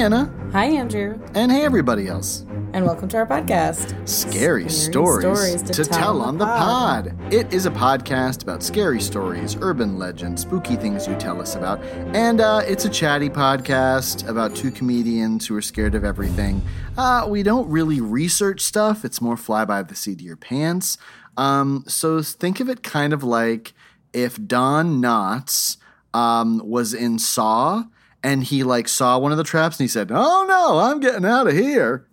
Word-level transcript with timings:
Anna. 0.00 0.32
Hi, 0.52 0.64
Andrew, 0.64 1.20
And 1.34 1.52
hey, 1.52 1.62
everybody 1.62 2.08
else. 2.08 2.46
and 2.72 2.86
welcome 2.86 3.06
to 3.10 3.18
our 3.18 3.26
podcast. 3.26 4.08
Scary, 4.08 4.70
stories, 4.70 5.62
to, 5.62 5.84
tell, 5.84 6.22
on 6.22 6.38
the 6.38 6.46
pod. 6.46 7.14
It 7.30 7.52
is 7.52 7.66
a 7.66 7.70
podcast 7.70 8.42
about 8.42 8.62
scary 8.62 9.02
stories, 9.02 9.58
urban 9.60 9.98
legends, 9.98 10.40
spooky 10.40 10.76
things 10.76 11.06
you 11.06 11.14
tell 11.16 11.38
us 11.38 11.54
about. 11.54 11.82
And 12.14 12.40
uh, 12.40 12.62
it's 12.66 12.86
a 12.86 12.88
chatty 12.88 13.28
podcast 13.28 14.26
about 14.26 14.56
two 14.56 14.70
comedians 14.70 15.46
who 15.46 15.54
are 15.54 15.60
scared 15.62 15.94
of 15.94 16.02
everything. 16.02 16.62
Uh, 16.96 17.26
we 17.28 17.42
don't 17.42 17.68
really 17.68 18.00
research 18.00 18.62
stuff, 18.62 19.04
it's 19.04 19.20
more 19.20 19.36
fly 19.36 19.66
by 19.66 19.82
the 19.82 19.94
seat 19.94 20.20
of 20.20 20.22
your 20.22 20.36
pants. 20.36 20.96
Um, 21.36 21.84
so 21.86 22.22
think 22.22 22.60
of 22.60 22.70
it 22.70 22.82
kind 22.82 23.12
of 23.12 23.22
like 23.22 23.74
if 24.14 24.42
Don 24.46 25.02
Knotts 25.02 25.76
um, 26.14 26.62
was 26.64 26.94
in 26.94 27.18
Saw 27.18 27.84
and 28.22 28.44
he 28.44 28.62
like 28.62 28.88
saw 28.88 29.18
one 29.18 29.32
of 29.32 29.38
the 29.38 29.44
traps 29.44 29.78
and 29.78 29.84
he 29.84 29.88
said, 29.88 30.10
"Oh 30.12 30.44
no, 30.48 30.78
I'm 30.78 31.00
getting 31.00 31.24
out 31.24 31.46
of 31.46 31.54
here." 31.54 32.06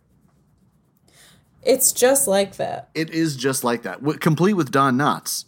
It's 1.64 1.91
just 1.91 2.27
like 2.27 2.55
that. 2.55 2.89
It 2.95 3.09
is 3.09 3.36
just 3.36 3.64
like 3.64 3.83
that, 3.83 3.99
w- 3.99 4.17
complete 4.17 4.53
with 4.53 4.72
Don 4.72 4.97
Knotts. 4.97 5.45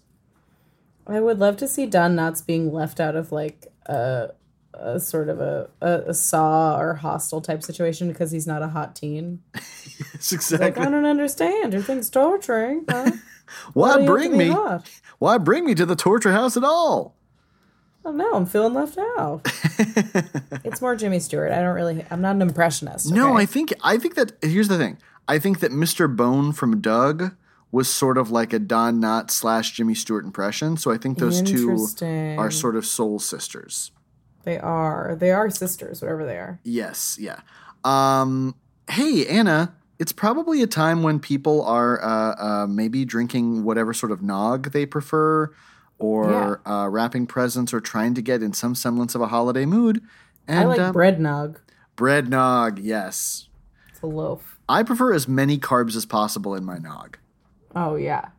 I 1.08 1.22
would 1.22 1.40
love 1.40 1.58
to 1.58 1.68
see 1.68 1.86
Don 1.86 2.16
Knotts 2.16 2.46
being 2.46 2.74
left 2.74 3.00
out 3.00 3.16
of 3.16 3.32
like 3.32 3.68
a, 3.86 4.32
a 4.74 5.00
sort 5.00 5.30
of 5.30 5.40
a, 5.40 5.70
a, 5.82 5.92
a 6.08 6.14
saw 6.14 6.78
or 6.78 6.96
Hostel 6.96 7.42
type 7.42 7.64
situation 7.64 8.10
because 8.10 8.32
he's 8.32 8.46
not 8.46 8.62
a 8.62 8.68
hot 8.68 8.96
teen. 8.96 9.42
Like, 10.00 10.32
exactly 10.32 10.86
I 10.86 10.90
don't 10.90 11.06
understand. 11.06 11.74
Your 11.74 11.82
thing's 11.82 12.10
torturing. 12.10 12.86
Huh? 12.90 13.12
why 13.74 13.98
have 13.98 14.08
bring 14.08 14.38
me. 14.38 14.50
hot? 14.50 14.90
Why 15.18 15.38
bring 15.38 15.66
me 15.66 15.76
to 15.76 15.86
the 15.86 15.96
torture 15.96 16.32
house 16.32 16.56
at 16.56 16.64
all? 16.64 17.16
Oh 18.06 18.12
no, 18.12 18.34
I'm 18.34 18.46
feeling 18.46 18.74
left 18.74 18.98
out. 18.98 19.42
it's 20.64 20.82
more 20.82 20.96
Jimmy 20.96 21.20
Stewart. 21.20 21.52
I 21.52 21.62
don't 21.62 21.76
really. 21.76 22.06
I'm 22.10 22.22
not 22.22 22.36
an 22.36 22.42
impressionist. 22.42 23.12
No, 23.12 23.34
okay? 23.34 23.44
I 23.44 23.46
think 23.46 23.74
I 23.84 23.98
think 23.98 24.16
that 24.16 24.34
here's 24.42 24.68
the 24.68 24.78
thing. 24.78 24.98
I 25.28 25.38
think 25.38 25.60
that 25.60 25.72
Mr. 25.72 26.14
Bone 26.14 26.54
from 26.54 26.82
Doug 26.82 27.36
was 27.72 27.88
sort 27.90 28.18
of 28.18 28.32
like 28.32 28.52
a 28.52 28.60
Don 28.60 29.00
Knotts 29.00 29.32
slash 29.32 29.74
Jimmy 29.74 29.94
Stewart 29.94 30.26
impression. 30.26 30.76
So 30.78 30.92
I 30.92 30.98
think 30.98 31.20
those 31.20 31.42
two 31.42 31.88
are 32.40 32.50
sort 32.50 32.76
of 32.76 32.86
soul 32.86 33.20
sisters. 33.20 33.92
they 34.44 34.58
are. 34.58 35.16
They 35.20 35.32
are 35.32 35.50
sisters, 35.50 36.02
whatever 36.02 36.26
they 36.26 36.38
are. 36.38 36.60
Yes, 36.64 37.18
yeah. 37.20 37.42
Um, 37.84 38.56
hey, 38.90 39.28
Anna, 39.28 39.76
it's 40.00 40.12
probably 40.12 40.62
a 40.64 40.68
time 40.68 41.04
when 41.04 41.20
people 41.20 41.64
are 41.64 42.02
uh, 42.04 42.36
uh, 42.64 42.68
maybe 42.68 43.06
drinking 43.06 43.64
whatever 43.64 43.94
sort 43.94 44.12
of 44.12 44.22
nog 44.24 44.72
they 44.72 44.86
prefer, 44.86 45.52
or 46.00 46.62
uh, 46.68 46.88
wrapping 46.88 47.28
presents, 47.28 47.74
or 47.74 47.80
trying 47.82 48.14
to 48.16 48.22
get 48.22 48.42
in 48.42 48.54
some 48.54 48.74
semblance 48.76 49.16
of 49.16 49.22
a 49.22 49.28
holiday 49.28 49.66
mood. 49.66 50.02
And 50.48 50.60
I 50.60 50.66
like 50.66 50.80
uh, 50.80 50.92
bread 50.92 51.20
nog. 51.20 51.60
bread 51.96 52.30
nog. 52.30 52.80
Yes, 52.80 53.50
It's 53.90 54.02
a 54.02 54.08
loaf. 54.08 54.58
I 54.68 54.84
prefer 54.84 55.14
as 55.14 55.28
many 55.28 55.58
carbs 55.58 55.96
as 55.96 56.06
possible 56.06 56.56
in 56.56 56.64
my 56.64 56.78
nog. 56.78 57.18
Oh 57.76 57.96
yeah. 57.96 58.30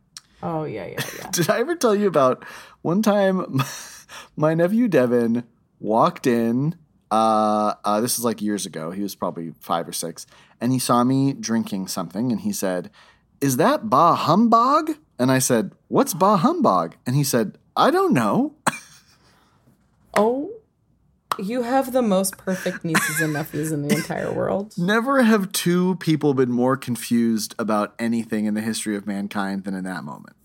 Oh 0.43 0.65
yeah, 0.65 0.87
yeah, 0.87 1.04
yeah. 1.19 1.31
Did 1.32 1.50
I 1.50 1.60
ever 1.60 1.76
tell 1.76 1.94
you 1.94 2.06
about 2.09 2.44
one 2.82 3.03
time 3.03 3.60
my 4.37 4.54
nephew 4.54 4.88
Devin 4.88 5.44
walked 5.78 6.27
in? 6.27 6.77
Uh, 7.10 7.75
uh, 7.84 8.00
this 8.00 8.19
is 8.19 8.25
like 8.25 8.41
years 8.41 8.66
ago. 8.66 8.91
He 8.91 9.03
was 9.03 9.15
probably 9.15 9.53
five 9.60 9.87
or 9.88 9.92
six, 9.92 10.27
and 10.60 10.72
he 10.72 10.78
saw 10.78 11.03
me 11.04 11.32
drinking 11.32 11.88
something, 11.88 12.31
and 12.32 12.41
he 12.41 12.53
said, 12.53 12.91
"Is 13.41 13.56
that 13.59 13.91
bah 13.91 14.15
humbug?" 14.15 14.92
And 15.21 15.31
I 15.31 15.39
said, 15.39 15.73
"What's 15.89 16.15
bah 16.15 16.39
humbug?" 16.39 16.97
And 17.07 17.15
he 17.15 17.23
said, 17.23 17.59
"I 17.77 17.93
don't 17.93 18.13
know." 18.13 18.55
Oh, 20.15 20.51
you 21.39 21.63
have 21.63 21.93
the 21.93 22.03
most 22.03 22.37
perfect 22.37 22.85
nieces 22.85 23.21
and 23.21 23.33
nephews 23.33 23.71
in 23.71 23.87
the 23.87 23.95
entire 23.95 24.33
world. 24.33 24.75
Never 24.77 25.23
have 25.23 25.53
two 25.53 25.95
people 25.97 26.35
been 26.35 26.51
more 26.51 26.77
confused 26.77 27.55
about 27.61 27.95
anything 27.97 28.47
in 28.47 28.55
the 28.55 28.61
history 28.61 28.97
of 28.97 29.07
mankind 29.07 29.63
than 29.63 29.75
in 29.75 29.85
that 29.85 30.03
moment. 30.03 30.37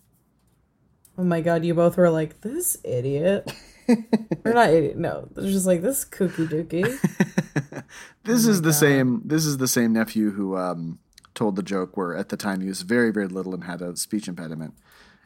Oh 1.18 1.24
my 1.24 1.42
god, 1.42 1.66
you 1.66 1.74
both 1.74 1.98
were 1.98 2.12
like, 2.12 2.42
this 2.42 2.78
idiot. 2.84 3.52
or 3.90 4.54
not 4.54 4.70
idiot, 4.70 4.98
no. 4.98 5.30
They're 5.32 5.50
just 5.50 5.66
like, 5.66 5.82
this 5.82 6.06
kooky 6.06 6.48
dookie. 6.48 7.84
This 8.24 8.48
is 8.48 8.64
the 8.64 8.74
same. 8.74 9.22
This 9.24 9.46
is 9.46 9.58
the 9.58 9.68
same 9.68 9.94
nephew 9.94 10.32
who 10.32 10.58
um, 10.58 10.98
told 11.36 11.56
the 11.56 11.64
joke 11.64 11.96
where 11.96 12.16
at 12.16 12.30
the 12.30 12.38
time 12.38 12.62
he 12.62 12.68
was 12.68 12.82
very 12.82 13.12
very 13.12 13.28
little 13.28 13.54
and 13.54 13.66
had 13.66 13.82
a 13.82 13.96
speech 13.96 14.28
impediment, 14.28 14.74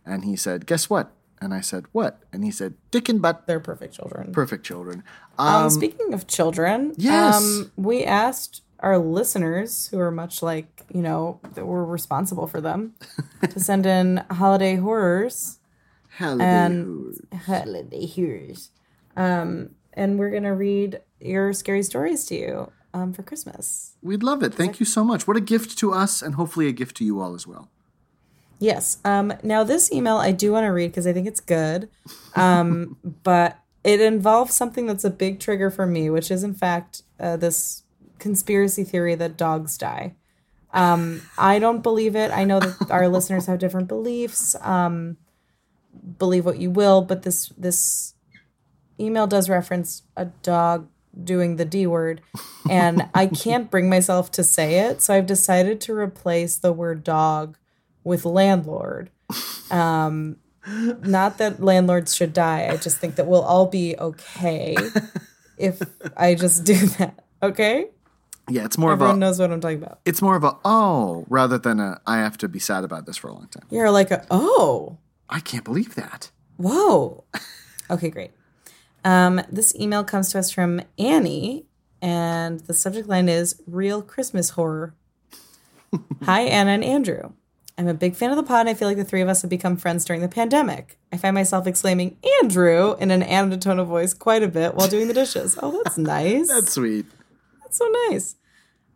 and 0.05 0.25
he 0.25 0.35
said, 0.35 0.65
"Guess 0.65 0.89
what?" 0.89 1.11
And 1.41 1.53
I 1.53 1.61
said, 1.61 1.85
"What?" 1.93 2.19
And 2.33 2.43
he 2.43 2.51
said, 2.51 2.73
"Dick 2.91 3.07
and 3.07 3.21
butt." 3.21 3.47
They're 3.47 3.59
perfect 3.59 3.93
children. 3.93 4.31
Perfect 4.33 4.65
children. 4.65 5.03
Um, 5.37 5.69
speaking 5.69 6.13
of 6.13 6.27
children, 6.27 6.93
yes. 6.97 7.35
um, 7.37 7.71
we 7.77 8.03
asked 8.03 8.61
our 8.81 8.97
listeners, 8.97 9.87
who 9.87 9.99
are 9.99 10.11
much 10.11 10.41
like, 10.41 10.85
you 10.93 11.01
know, 11.01 11.39
that 11.53 11.65
we're 11.65 11.83
responsible 11.83 12.47
for 12.47 12.61
them, 12.61 12.93
to 13.49 13.59
send 13.59 13.85
in 13.85 14.23
holiday 14.31 14.75
horrors. 14.77 15.59
Holiday 16.17 16.43
and- 16.43 17.17
hood. 17.45 17.63
Holiday 17.65 18.07
horrors. 18.07 18.71
Um, 19.17 19.71
and 19.93 20.17
we're 20.17 20.29
going 20.29 20.43
to 20.43 20.53
read 20.53 21.01
your 21.19 21.51
scary 21.51 21.83
stories 21.83 22.25
to 22.25 22.35
you 22.35 22.71
um, 22.93 23.13
for 23.13 23.23
Christmas. 23.23 23.93
We'd 24.01 24.23
love 24.23 24.43
it. 24.43 24.53
Thank 24.53 24.79
you 24.79 24.85
so 24.85 25.03
much. 25.03 25.27
What 25.27 25.37
a 25.37 25.41
gift 25.41 25.77
to 25.79 25.93
us, 25.93 26.21
and 26.21 26.35
hopefully 26.35 26.67
a 26.67 26.71
gift 26.71 26.97
to 26.97 27.05
you 27.05 27.21
all 27.21 27.33
as 27.35 27.45
well. 27.45 27.69
Yes. 28.59 28.97
Um, 29.05 29.33
now, 29.41 29.63
this 29.63 29.91
email 29.91 30.17
I 30.17 30.31
do 30.31 30.51
want 30.51 30.65
to 30.65 30.69
read 30.69 30.87
because 30.87 31.07
I 31.07 31.13
think 31.13 31.27
it's 31.27 31.39
good, 31.39 31.89
um, 32.35 32.97
but 33.23 33.59
it 33.83 34.01
involves 34.01 34.53
something 34.53 34.85
that's 34.85 35.05
a 35.05 35.09
big 35.09 35.39
trigger 35.39 35.69
for 35.69 35.85
me, 35.85 36.09
which 36.09 36.29
is, 36.29 36.43
in 36.43 36.53
fact, 36.53 37.03
uh, 37.19 37.37
this 37.37 37.83
conspiracy 38.17 38.83
theory 38.83 39.15
that 39.15 39.37
dogs 39.37 39.77
die. 39.77 40.15
Um, 40.73 41.21
I 41.37 41.57
don't 41.57 41.81
believe 41.81 42.15
it. 42.15 42.31
I 42.31 42.43
know 42.43 42.59
that 42.59 42.91
our 42.91 43.07
listeners 43.07 43.45
have 43.45 43.59
different 43.59 43.87
beliefs. 43.87 44.55
Um, 44.61 45.17
believe 46.17 46.45
what 46.45 46.59
you 46.59 46.69
will, 46.69 47.01
but 47.01 47.23
this 47.23 47.47
this 47.57 48.13
email 48.99 49.27
does 49.27 49.49
reference 49.49 50.03
a 50.15 50.25
dog 50.25 50.87
doing 51.23 51.55
the 51.55 51.65
D 51.65 51.87
word, 51.87 52.21
and 52.69 53.09
I 53.13 53.25
can't 53.43 53.69
bring 53.71 53.89
myself 53.89 54.31
to 54.31 54.43
say 54.43 54.79
it, 54.79 55.01
so 55.01 55.13
I've 55.13 55.25
decided 55.25 55.81
to 55.81 55.93
replace 55.93 56.57
the 56.57 56.73
word 56.73 57.03
dog 57.03 57.57
with 58.03 58.25
landlord. 58.25 59.09
Um, 59.71 60.37
not 60.67 61.37
that 61.37 61.61
landlords 61.61 62.15
should 62.15 62.33
die. 62.33 62.67
I 62.71 62.77
just 62.77 62.97
think 62.97 63.15
that 63.15 63.27
we'll 63.27 63.41
all 63.43 63.65
be 63.67 63.95
okay 63.97 64.75
if 65.57 65.81
I 66.15 66.35
just 66.35 66.63
do 66.63 66.75
that. 66.97 67.23
Okay, 67.41 67.87
Yeah, 68.49 68.65
it's 68.65 68.77
more 68.77 68.91
everyone 68.91 68.93
of 68.93 69.01
a. 69.01 69.03
Everyone 69.03 69.19
knows 69.19 69.39
what 69.39 69.51
I'm 69.51 69.61
talking 69.61 69.81
about. 69.83 69.99
It's 70.05 70.21
more 70.21 70.35
of 70.35 70.43
a 70.43 70.57
oh 70.65 71.25
rather 71.29 71.57
than 71.57 71.79
a 71.79 72.01
I 72.05 72.17
have 72.17 72.37
to 72.39 72.47
be 72.47 72.59
sad 72.59 72.83
about 72.83 73.05
this 73.05 73.17
for 73.17 73.29
a 73.29 73.33
long 73.33 73.47
time. 73.47 73.65
You're 73.69 73.91
like, 73.91 74.11
a, 74.11 74.25
oh, 74.29 74.97
I 75.29 75.39
can't 75.39 75.63
believe 75.63 75.95
that. 75.95 76.31
Whoa. 76.57 77.23
Okay, 77.89 78.09
great. 78.09 78.31
Um, 79.09 79.41
this 79.51 79.73
email 79.75 80.03
comes 80.03 80.29
to 80.31 80.37
us 80.37 80.51
from 80.51 80.81
Annie, 80.99 81.65
and 81.99 82.59
the 82.59 82.75
subject 82.75 83.09
line 83.09 83.27
is 83.27 83.59
Real 83.65 84.03
Christmas 84.03 84.51
Horror. 84.51 84.93
Hi, 86.25 86.41
Anna 86.41 86.69
and 86.73 86.83
Andrew. 86.83 87.31
I'm 87.75 87.87
a 87.87 87.95
big 87.95 88.15
fan 88.15 88.29
of 88.29 88.35
the 88.37 88.43
pod, 88.43 88.59
and 88.59 88.69
I 88.69 88.75
feel 88.75 88.87
like 88.87 88.97
the 88.97 89.03
three 89.03 89.21
of 89.21 89.27
us 89.27 89.41
have 89.41 89.49
become 89.49 89.77
friends 89.77 90.05
during 90.05 90.21
the 90.21 90.27
pandemic. 90.27 90.99
I 91.11 91.17
find 91.17 91.33
myself 91.33 91.65
exclaiming 91.65 92.17
Andrew 92.43 92.95
in 92.99 93.09
an 93.09 93.23
Anna 93.23 93.57
tone 93.57 93.79
of 93.79 93.87
voice 93.87 94.13
quite 94.13 94.43
a 94.43 94.47
bit 94.47 94.75
while 94.75 94.87
doing 94.87 95.07
the 95.07 95.15
dishes. 95.15 95.57
Oh, 95.59 95.81
that's 95.83 95.97
nice. 96.13 96.47
That's 96.47 96.73
sweet. 96.73 97.07
That's 97.63 97.79
so 97.79 97.91
nice. 98.11 98.35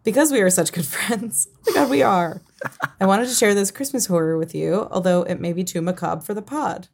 Because 0.04 0.31
we 0.31 0.42
are 0.42 0.50
such 0.51 0.74
good 0.74 0.86
friends. 0.95 1.48
Oh 1.56 1.71
my 1.71 1.74
God, 1.74 1.89
we 1.89 2.04
are. 2.04 2.39
I 3.01 3.07
wanted 3.07 3.30
to 3.30 3.33
share 3.33 3.56
this 3.56 3.71
Christmas 3.71 4.06
horror 4.06 4.38
with 4.38 4.54
you, 4.54 4.88
although 4.92 5.24
it 5.24 5.39
may 5.39 5.54
be 5.54 5.63
too 5.63 5.81
macabre 5.81 6.21
for 6.21 6.36
the 6.36 6.44
pod. 6.44 6.89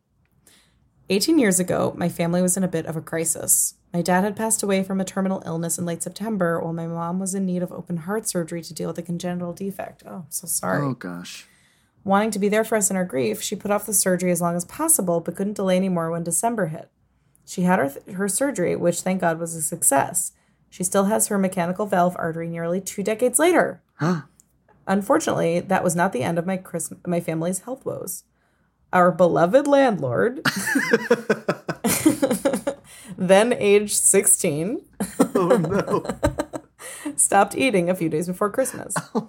18 1.09 1.39
years 1.39 1.59
ago, 1.59 1.93
my 1.97 2.07
family 2.09 2.41
was 2.41 2.55
in 2.55 2.63
a 2.63 2.67
bit 2.67 2.85
of 2.85 2.95
a 2.95 3.01
crisis. 3.01 3.73
My 3.93 4.01
dad 4.03 4.23
had 4.23 4.35
passed 4.35 4.61
away 4.61 4.83
from 4.83 5.01
a 5.01 5.05
terminal 5.05 5.41
illness 5.45 5.79
in 5.79 5.85
late 5.85 6.03
September, 6.03 6.59
while 6.61 6.73
my 6.73 6.85
mom 6.85 7.19
was 7.19 7.33
in 7.33 7.45
need 7.45 7.63
of 7.63 7.71
open 7.71 7.97
heart 7.97 8.27
surgery 8.27 8.61
to 8.61 8.73
deal 8.73 8.87
with 8.87 8.99
a 8.99 9.03
congenital 9.03 9.51
defect. 9.51 10.03
Oh, 10.05 10.25
so 10.29 10.45
sorry. 10.45 10.85
Oh, 10.85 10.93
gosh. 10.93 11.45
Wanting 12.03 12.31
to 12.31 12.39
be 12.39 12.49
there 12.49 12.63
for 12.63 12.75
us 12.77 12.91
in 12.91 12.95
our 12.95 13.05
grief, 13.05 13.41
she 13.41 13.55
put 13.55 13.71
off 13.71 13.87
the 13.87 13.93
surgery 13.93 14.31
as 14.31 14.41
long 14.41 14.55
as 14.55 14.65
possible, 14.65 15.19
but 15.19 15.35
couldn't 15.35 15.55
delay 15.55 15.77
anymore 15.77 16.11
when 16.11 16.23
December 16.23 16.67
hit. 16.67 16.89
She 17.45 17.63
had 17.63 17.79
her, 17.79 17.89
th- 17.89 18.15
her 18.15 18.27
surgery, 18.29 18.75
which 18.75 19.01
thank 19.01 19.21
God 19.21 19.39
was 19.39 19.55
a 19.55 19.61
success. 19.61 20.33
She 20.69 20.83
still 20.83 21.05
has 21.05 21.27
her 21.27 21.37
mechanical 21.39 21.87
valve 21.87 22.15
artery 22.19 22.47
nearly 22.47 22.79
two 22.79 23.01
decades 23.01 23.39
later. 23.39 23.81
Huh. 23.95 24.21
Unfortunately, 24.87 25.59
that 25.59 25.83
was 25.83 25.95
not 25.95 26.13
the 26.13 26.23
end 26.23 26.37
of 26.37 26.45
my 26.45 26.57
Christ- 26.57 26.93
my 27.07 27.19
family's 27.19 27.61
health 27.61 27.83
woes. 27.85 28.23
Our 28.91 29.11
beloved 29.11 29.67
landlord, 29.67 30.41
then 33.17 33.53
age 33.53 33.93
16, 33.93 34.81
Oh, 35.35 35.57
no. 35.57 36.05
stopped 37.15 37.55
eating 37.55 37.89
a 37.89 37.95
few 37.95 38.09
days 38.09 38.27
before 38.27 38.49
Christmas. 38.49 38.95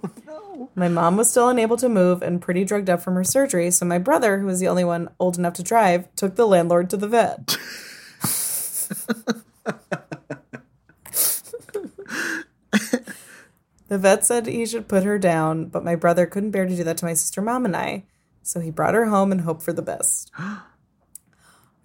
Oh, 0.63 0.69
my 0.75 0.89
mom 0.89 1.17
was 1.17 1.31
still 1.31 1.49
unable 1.49 1.77
to 1.79 1.89
move 1.89 2.23
and 2.23 2.41
pretty 2.41 2.65
drugged 2.65 2.91
up 2.91 3.01
from 3.01 3.15
her 3.15 3.25
surgery, 3.25 3.71
so 3.71 3.87
my 3.87 3.99
brother, 3.99 4.39
who 4.39 4.47
was 4.47 4.61
the 4.61 4.69
only 4.69 4.85
one 4.85 5.09
old 5.19 5.39
enough 5.39 5.55
to 5.55 5.63
drive, 5.63 6.07
took 6.17 6.37
the 6.37 6.47
landlord 6.47 6.91
to 6.91 6.97
the 6.99 7.09
vet. 7.09 7.47
the 13.89 13.99
vet 13.99 14.25
said 14.27 14.47
he 14.47 14.67
should 14.67 14.87
put 14.87 15.05
her 15.05 15.19
down, 15.19 15.67
but 15.67 15.83
my 15.85 15.95
brother 15.97 16.27
couldn't 16.27 16.51
bear 16.51 16.67
to 16.67 16.77
do 16.77 16.85
that 16.85 16.99
to 16.99 17.05
my 17.07 17.15
sister, 17.15 17.41
mom, 17.41 17.65
and 17.65 17.75
I, 17.77 18.05
so 18.51 18.61
he 18.61 18.71
brought 18.71 18.95
her 18.95 19.07
home 19.07 19.33
and 19.33 19.43
hoped 19.43 19.63
for 19.63 19.73
the 19.73 19.83
best. 19.83 20.31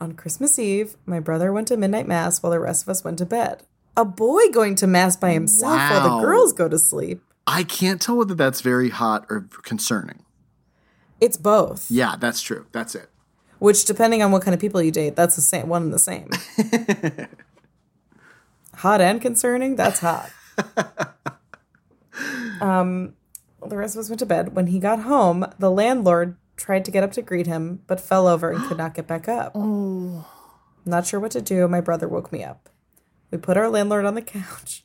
On 0.02 0.14
Christmas 0.14 0.60
Eve, 0.60 0.98
my 1.06 1.20
brother 1.20 1.54
went 1.54 1.68
to 1.70 1.78
midnight 1.78 2.08
mass 2.08 2.42
while 2.42 2.52
the 2.52 2.60
rest 2.60 2.84
of 2.84 2.90
us 2.90 3.04
went 3.04 3.18
to 3.20 3.26
bed. 3.26 3.64
A 3.96 4.04
boy 4.04 4.50
going 4.52 4.76
to 4.76 4.88
mass 4.88 5.16
by 5.16 5.32
himself 5.32 5.78
while 5.78 6.18
the 6.18 6.26
girls 6.26 6.52
go 6.52 6.68
to 6.68 6.78
sleep. 6.78 7.22
I 7.48 7.64
can't 7.64 8.02
tell 8.02 8.18
whether 8.18 8.36
that's 8.36 8.62
very 8.62 8.90
hot 8.90 9.26
or 9.30 9.48
concerning. 9.64 10.24
It's 11.22 11.38
both. 11.38 11.90
Yeah, 11.90 12.16
that's 12.20 12.42
true. 12.42 12.66
That's 12.72 12.96
it. 12.96 13.10
Which, 13.60 13.86
depending 13.86 14.22
on 14.22 14.32
what 14.32 14.42
kind 14.42 14.54
of 14.54 14.60
people 14.60 14.82
you 14.82 14.92
date, 14.92 15.16
that's 15.16 15.36
the 15.36 15.42
same 15.42 15.70
one 15.70 15.84
and 15.84 15.94
the 15.94 16.00
same. 16.00 16.30
hot 18.76 19.00
and 19.00 19.22
concerning. 19.22 19.78
That's 19.78 20.00
hot. 20.00 20.30
um, 22.62 23.14
the 23.66 23.78
rest 23.78 23.96
of 23.96 24.02
us 24.02 24.10
went 24.10 24.20
to 24.20 24.26
bed. 24.26 24.56
When 24.56 24.68
he 24.68 24.80
got 24.80 25.00
home, 25.00 25.46
the 25.58 25.72
landlord 25.72 26.36
tried 26.56 26.86
to 26.86 26.92
get 26.92 27.04
up 27.04 27.12
to 27.14 27.22
greet 27.22 27.48
him, 27.48 27.82
but 27.88 28.00
fell 28.00 28.28
over 28.28 28.52
and 28.52 28.64
could 28.66 28.78
not 28.78 28.94
get 28.94 29.08
back 29.08 29.28
up. 29.28 29.56
Oh. 29.58 30.28
Not 30.88 31.08
sure 31.08 31.20
what 31.20 31.32
to 31.32 31.42
do. 31.42 31.68
My 31.68 31.82
brother 31.82 32.08
woke 32.08 32.32
me 32.32 32.44
up. 32.44 32.70
We 33.32 33.40
put 33.40 33.58
our 33.58 33.70
landlord 33.70 34.06
on 34.06 34.14
the 34.14 34.22
couch 34.22 34.84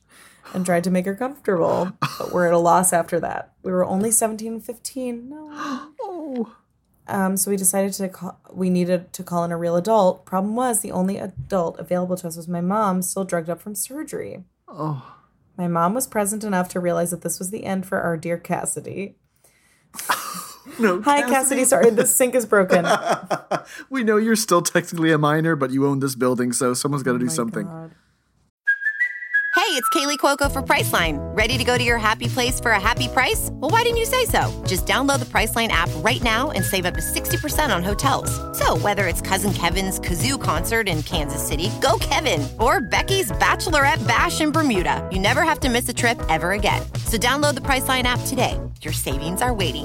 and 0.55 0.65
tried 0.65 0.85
to 0.85 0.91
make 0.91 1.05
her 1.05 1.15
comfortable, 1.15 1.93
but 2.01 2.33
we're 2.33 2.47
at 2.47 2.55
a 2.55 2.59
loss 2.59 2.93
after 2.95 3.21
that. 3.21 3.53
We 3.63 3.71
were 3.71 3.85
only 3.85 4.11
17 4.11 4.53
and 4.53 4.65
15. 4.65 5.29
No. 5.29 6.51
Um, 7.07 7.37
so 7.37 7.51
we 7.51 7.57
decided 7.57 7.93
to 7.95 8.09
call, 8.09 8.39
we 8.53 8.71
needed 8.71 9.13
to 9.15 9.25
call 9.25 9.43
in 9.43 9.51
a 9.51 9.57
real 9.57 9.75
adult. 9.75 10.25
Problem 10.25 10.55
was, 10.55 10.81
the 10.81 10.93
only 10.93 11.19
adult 11.19 11.77
available 11.81 12.17
to 12.17 12.29
us 12.29 12.37
was 12.37 12.47
my 12.47 12.61
mom, 12.61 13.03
still 13.03 13.25
drugged 13.25 13.51
up 13.51 13.61
from 13.61 13.75
surgery. 13.75 14.45
Oh. 14.69 15.17
My 15.59 15.67
mom 15.67 15.93
was 15.93 16.07
present 16.07 16.45
enough 16.45 16.69
to 16.69 16.79
realize 16.79 17.11
that 17.11 17.23
this 17.23 17.41
was 17.41 17.51
the 17.51 17.65
end 17.65 17.85
for 17.85 18.01
our 18.01 18.17
dear 18.17 18.39
Cassidy. 18.39 19.17
No, 20.79 21.01
Hi, 21.03 21.23
Cassidy. 21.23 21.65
Sorry, 21.65 21.91
the 21.91 22.07
sink 22.07 22.35
is 22.35 22.47
broken. 22.47 22.87
We 23.91 24.05
know 24.05 24.17
you're 24.17 24.37
still 24.37 24.63
technically 24.63 25.13
a 25.13 25.19
minor, 25.19 25.55
but 25.57 25.71
you 25.71 25.87
own 25.87 26.01
this 26.01 26.15
building, 26.15 26.53
so 26.53 26.75
someone's 26.75 27.03
got 27.03 27.13
to 27.13 27.17
oh 27.17 27.21
do 27.21 27.29
something. 27.29 27.67
God. 27.67 27.91
Hey, 29.57 29.77
it's 29.77 29.89
Kaley 29.91 30.19
Cuoco 30.19 30.51
for 30.51 30.63
Priceline. 30.63 31.19
Ready 31.37 31.57
to 31.57 31.63
go 31.63 31.79
to 31.79 31.85
your 31.85 31.99
happy 31.99 32.27
place 32.27 32.59
for 32.59 32.73
a 32.73 32.81
happy 32.81 33.07
price? 33.09 33.51
Well, 33.53 33.71
why 33.71 33.83
didn't 33.83 33.99
you 33.99 34.05
say 34.05 34.25
so? 34.25 34.51
Just 34.67 34.87
download 34.87 35.21
the 35.21 35.27
Priceline 35.27 35.69
app 35.69 35.91
right 35.97 36.21
now 36.23 36.51
and 36.51 36.65
save 36.65 36.87
up 36.87 36.95
to 36.95 37.01
60% 37.01 37.75
on 37.75 37.85
hotels. 37.85 38.31
So, 38.59 38.77
whether 38.79 39.07
it's 39.07 39.21
Cousin 39.21 39.53
Kevin's 39.53 40.01
Kazoo 40.01 40.41
concert 40.43 40.89
in 40.89 41.03
Kansas 41.05 41.47
City, 41.47 41.71
go 41.81 41.99
Kevin, 42.01 42.49
or 42.59 42.81
Becky's 42.81 43.31
Bachelorette 43.33 44.05
Bash 44.09 44.41
in 44.41 44.51
Bermuda, 44.51 45.09
you 45.13 45.21
never 45.21 45.43
have 45.43 45.61
to 45.61 45.69
miss 45.69 45.89
a 45.89 45.95
trip 45.95 46.19
ever 46.29 46.53
again. 46.53 46.83
So, 47.07 47.17
download 47.17 47.55
the 47.55 47.61
Priceline 47.61 48.05
app 48.05 48.21
today. 48.27 48.59
Your 48.83 48.93
savings 48.93 49.43
are 49.43 49.55
waiting. 49.55 49.85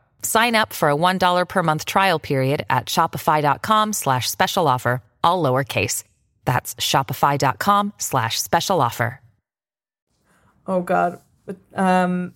Sign 0.23 0.55
up 0.55 0.73
for 0.73 0.89
a 0.89 0.95
$1 0.95 1.47
per 1.47 1.63
month 1.63 1.85
trial 1.85 2.19
period 2.19 2.65
at 2.69 2.87
shopify.com 2.87 3.93
slash 3.93 4.29
special 4.29 4.67
offer, 4.67 5.01
all 5.23 5.43
lowercase. 5.43 6.03
That's 6.45 6.75
shopify.com 6.75 7.93
slash 7.97 8.41
special 8.41 8.81
offer. 8.81 9.21
Oh 10.67 10.81
God. 10.81 11.19
But, 11.45 11.57
um, 11.75 12.33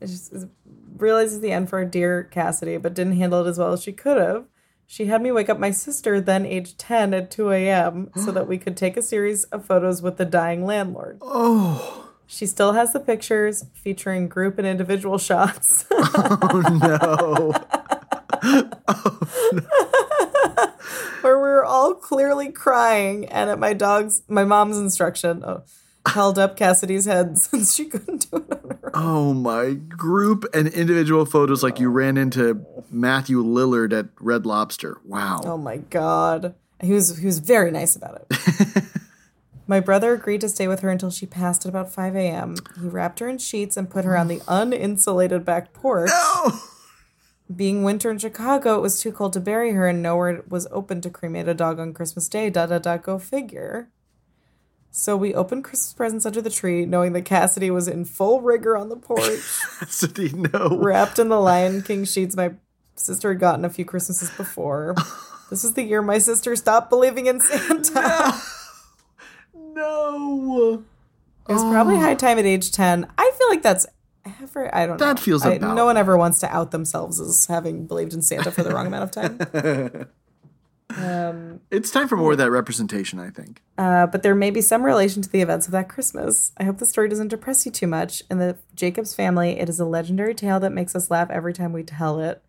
it 0.00 0.06
just 0.06 0.32
it 0.32 0.48
realizes 0.96 1.40
the 1.40 1.52
end 1.52 1.68
for 1.68 1.84
dear 1.84 2.24
Cassidy, 2.24 2.76
but 2.76 2.94
didn't 2.94 3.16
handle 3.16 3.44
it 3.46 3.48
as 3.48 3.58
well 3.58 3.72
as 3.72 3.82
she 3.82 3.92
could 3.92 4.18
have. 4.18 4.44
She 4.86 5.04
had 5.06 5.20
me 5.20 5.30
wake 5.30 5.50
up 5.50 5.58
my 5.58 5.70
sister, 5.70 6.18
then 6.18 6.46
age 6.46 6.76
10, 6.78 7.12
at 7.12 7.30
2 7.30 7.50
a.m., 7.50 8.10
so 8.16 8.32
that 8.32 8.48
we 8.48 8.56
could 8.56 8.74
take 8.74 8.96
a 8.96 9.02
series 9.02 9.44
of 9.44 9.66
photos 9.66 10.00
with 10.00 10.16
the 10.16 10.24
dying 10.24 10.64
landlord. 10.64 11.18
Oh, 11.20 12.07
She 12.30 12.44
still 12.44 12.74
has 12.74 12.92
the 12.92 13.00
pictures 13.00 13.64
featuring 13.72 14.28
group 14.28 14.58
and 14.58 14.66
individual 14.66 15.18
shots. 15.18 15.86
Oh 16.20 16.62
no. 16.80 17.54
Oh 18.86 19.18
no. 19.52 20.72
Where 21.22 21.36
we 21.38 21.48
were 21.48 21.64
all 21.64 21.94
clearly 21.94 22.52
crying 22.52 23.26
and 23.26 23.50
at 23.50 23.58
my 23.58 23.72
dog's 23.72 24.22
my 24.28 24.44
mom's 24.44 24.78
instruction 24.78 25.42
oh, 25.44 25.64
held 26.06 26.38
up 26.38 26.56
cassidy's 26.56 27.06
head 27.06 27.38
since 27.42 27.74
she 27.74 27.86
couldn't 27.86 28.30
do 28.30 28.36
it 28.36 28.52
on 28.52 28.78
her 28.82 28.96
own. 28.96 29.02
Oh, 29.02 29.34
my. 29.34 29.72
Group 29.72 30.44
and 30.54 30.68
individual 30.68 31.24
photos 31.24 31.62
like 31.62 31.80
you 31.80 31.90
ran 31.90 32.16
into 32.16 32.64
Matthew 32.90 33.42
Lillard 33.42 33.92
at 33.98 34.06
Red 34.20 34.46
Lobster. 34.46 34.98
Wow. 35.04 35.40
oh 35.44 35.58
my 35.58 35.78
god 35.78 36.54
he 36.80 36.92
was 36.92 37.18
he 37.18 37.26
was 37.26 37.38
very 37.40 37.70
nice 37.70 37.96
about 37.96 38.22
it 38.30 38.84
my 39.68 39.78
brother 39.78 40.12
agreed 40.12 40.40
to 40.40 40.48
stay 40.48 40.66
with 40.66 40.80
her 40.80 40.90
until 40.90 41.10
she 41.10 41.26
passed 41.26 41.64
at 41.64 41.68
about 41.68 41.92
5 41.92 42.16
a.m 42.16 42.56
he 42.80 42.88
wrapped 42.88 43.20
her 43.20 43.28
in 43.28 43.38
sheets 43.38 43.76
and 43.76 43.90
put 43.90 44.04
her 44.04 44.16
on 44.16 44.26
the 44.26 44.38
uninsulated 44.48 45.44
back 45.44 45.72
porch 45.72 46.10
No! 46.10 46.58
being 47.54 47.84
winter 47.84 48.10
in 48.10 48.18
chicago 48.18 48.76
it 48.76 48.82
was 48.82 49.00
too 49.00 49.12
cold 49.12 49.32
to 49.34 49.40
bury 49.40 49.72
her 49.72 49.86
and 49.86 50.02
nowhere 50.02 50.42
was 50.48 50.66
open 50.72 51.00
to 51.02 51.10
cremate 51.10 51.46
a 51.46 51.54
dog 51.54 51.78
on 51.78 51.94
christmas 51.94 52.28
day 52.28 52.50
da 52.50 52.66
da 52.66 52.78
da 52.78 52.96
go 52.96 53.18
figure 53.18 53.88
so 54.90 55.16
we 55.16 55.34
opened 55.34 55.64
Christmas 55.64 55.92
presents 55.92 56.26
under 56.26 56.40
the 56.40 56.50
tree, 56.50 56.86
knowing 56.86 57.12
that 57.12 57.24
Cassidy 57.24 57.70
was 57.70 57.88
in 57.88 58.04
full 58.04 58.40
rigor 58.40 58.76
on 58.76 58.88
the 58.88 58.96
porch, 58.96 59.22
Cassidy, 59.78 60.30
no. 60.30 60.76
wrapped 60.80 61.18
in 61.18 61.28
the 61.28 61.38
Lion 61.38 61.82
King 61.82 62.04
sheets 62.04 62.34
my 62.34 62.54
sister 62.96 63.28
had 63.28 63.38
gotten 63.38 63.64
a 63.64 63.70
few 63.70 63.84
Christmases 63.84 64.30
before. 64.30 64.94
This 65.50 65.64
is 65.64 65.72
the 65.72 65.82
year 65.82 66.02
my 66.02 66.18
sister 66.18 66.54
stopped 66.56 66.90
believing 66.90 67.24
in 67.24 67.40
Santa. 67.40 67.94
No. 67.94 68.40
It 71.48 71.52
was 71.52 71.62
probably 71.62 71.96
high 71.96 72.14
time 72.14 72.38
at 72.38 72.44
age 72.44 72.70
10. 72.72 73.06
I 73.16 73.32
feel 73.38 73.48
like 73.48 73.62
that's 73.62 73.86
ever, 74.42 74.74
I 74.74 74.86
don't 74.86 74.98
know. 75.00 75.06
That 75.06 75.18
feels 75.18 75.44
I- 75.44 75.54
about 75.54 75.74
No 75.74 75.86
one 75.86 75.96
ever 75.96 76.16
wants 76.16 76.40
to 76.40 76.54
out 76.54 76.70
themselves 76.70 77.20
as 77.20 77.46
having 77.46 77.86
believed 77.86 78.12
in 78.12 78.22
Santa 78.22 78.50
for 78.50 78.62
the 78.62 78.70
wrong 78.70 78.86
amount 78.86 79.04
of 79.04 79.10
time. 79.10 80.08
Um, 80.96 81.60
it's 81.70 81.90
time 81.90 82.08
for 82.08 82.16
more 82.16 82.32
of 82.32 82.38
that 82.38 82.50
representation, 82.50 83.18
I 83.20 83.30
think. 83.30 83.62
Uh, 83.76 84.06
but 84.06 84.22
there 84.22 84.34
may 84.34 84.50
be 84.50 84.60
some 84.62 84.82
relation 84.82 85.20
to 85.22 85.28
the 85.28 85.42
events 85.42 85.66
of 85.66 85.72
that 85.72 85.88
Christmas. 85.88 86.52
I 86.56 86.64
hope 86.64 86.78
the 86.78 86.86
story 86.86 87.08
doesn't 87.08 87.28
depress 87.28 87.66
you 87.66 87.72
too 87.72 87.86
much. 87.86 88.22
In 88.30 88.38
the 88.38 88.56
Jacobs 88.74 89.14
family, 89.14 89.58
it 89.58 89.68
is 89.68 89.78
a 89.78 89.84
legendary 89.84 90.34
tale 90.34 90.58
that 90.60 90.72
makes 90.72 90.96
us 90.96 91.10
laugh 91.10 91.30
every 91.30 91.52
time 91.52 91.72
we 91.72 91.82
tell 91.82 92.20
it. 92.20 92.42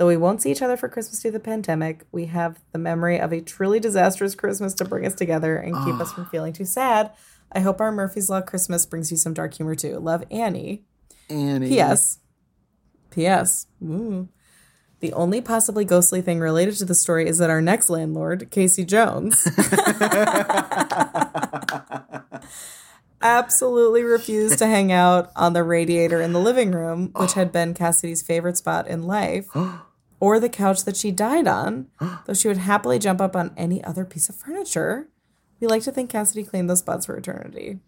Though 0.00 0.06
we 0.06 0.16
won't 0.16 0.40
see 0.40 0.50
each 0.50 0.62
other 0.62 0.78
for 0.78 0.88
Christmas 0.88 1.20
due 1.20 1.28
to 1.28 1.32
the 1.32 1.44
pandemic, 1.44 2.06
we 2.10 2.24
have 2.24 2.58
the 2.72 2.78
memory 2.78 3.20
of 3.20 3.34
a 3.34 3.42
truly 3.42 3.78
disastrous 3.78 4.34
Christmas 4.34 4.72
to 4.76 4.86
bring 4.86 5.04
us 5.04 5.14
together 5.14 5.58
and 5.58 5.74
keep 5.84 6.00
us 6.00 6.10
from 6.10 6.24
ah. 6.24 6.28
feeling 6.30 6.54
too 6.54 6.64
sad. 6.64 7.12
I 7.52 7.60
hope 7.60 7.82
our 7.82 7.92
Murphy's 7.92 8.30
Law 8.30 8.40
Christmas 8.40 8.86
brings 8.86 9.10
you 9.10 9.18
some 9.18 9.34
dark 9.34 9.52
humor 9.52 9.74
too. 9.74 9.98
Love, 9.98 10.24
Annie. 10.30 10.84
Annie. 11.28 11.68
P.S. 11.68 12.18
P.S. 13.10 13.66
Ooh. 13.82 14.30
The 15.00 15.12
only 15.12 15.42
possibly 15.42 15.84
ghostly 15.84 16.22
thing 16.22 16.40
related 16.40 16.76
to 16.76 16.86
the 16.86 16.94
story 16.94 17.28
is 17.28 17.36
that 17.36 17.50
our 17.50 17.60
next 17.60 17.90
landlord, 17.90 18.50
Casey 18.50 18.86
Jones, 18.86 19.46
absolutely 23.20 24.02
refused 24.02 24.58
to 24.60 24.66
hang 24.66 24.92
out 24.92 25.30
on 25.36 25.52
the 25.52 25.62
radiator 25.62 26.22
in 26.22 26.32
the 26.32 26.40
living 26.40 26.72
room, 26.72 27.10
which 27.16 27.32
had 27.34 27.52
been 27.52 27.74
Cassidy's 27.74 28.22
favorite 28.22 28.56
spot 28.56 28.88
in 28.88 29.02
life, 29.02 29.46
or 30.20 30.38
the 30.38 30.48
couch 30.48 30.84
that 30.84 30.96
she 30.96 31.10
died 31.10 31.48
on, 31.48 31.88
though 32.26 32.34
she 32.34 32.46
would 32.46 32.58
happily 32.58 32.98
jump 32.98 33.20
up 33.20 33.34
on 33.34 33.52
any 33.56 33.82
other 33.82 34.04
piece 34.04 34.28
of 34.28 34.36
furniture. 34.36 35.08
We 35.58 35.66
like 35.66 35.82
to 35.82 35.92
think 35.92 36.10
Cassidy 36.10 36.44
claimed 36.44 36.70
those 36.70 36.78
spots 36.78 37.06
for 37.06 37.16
eternity. 37.16 37.80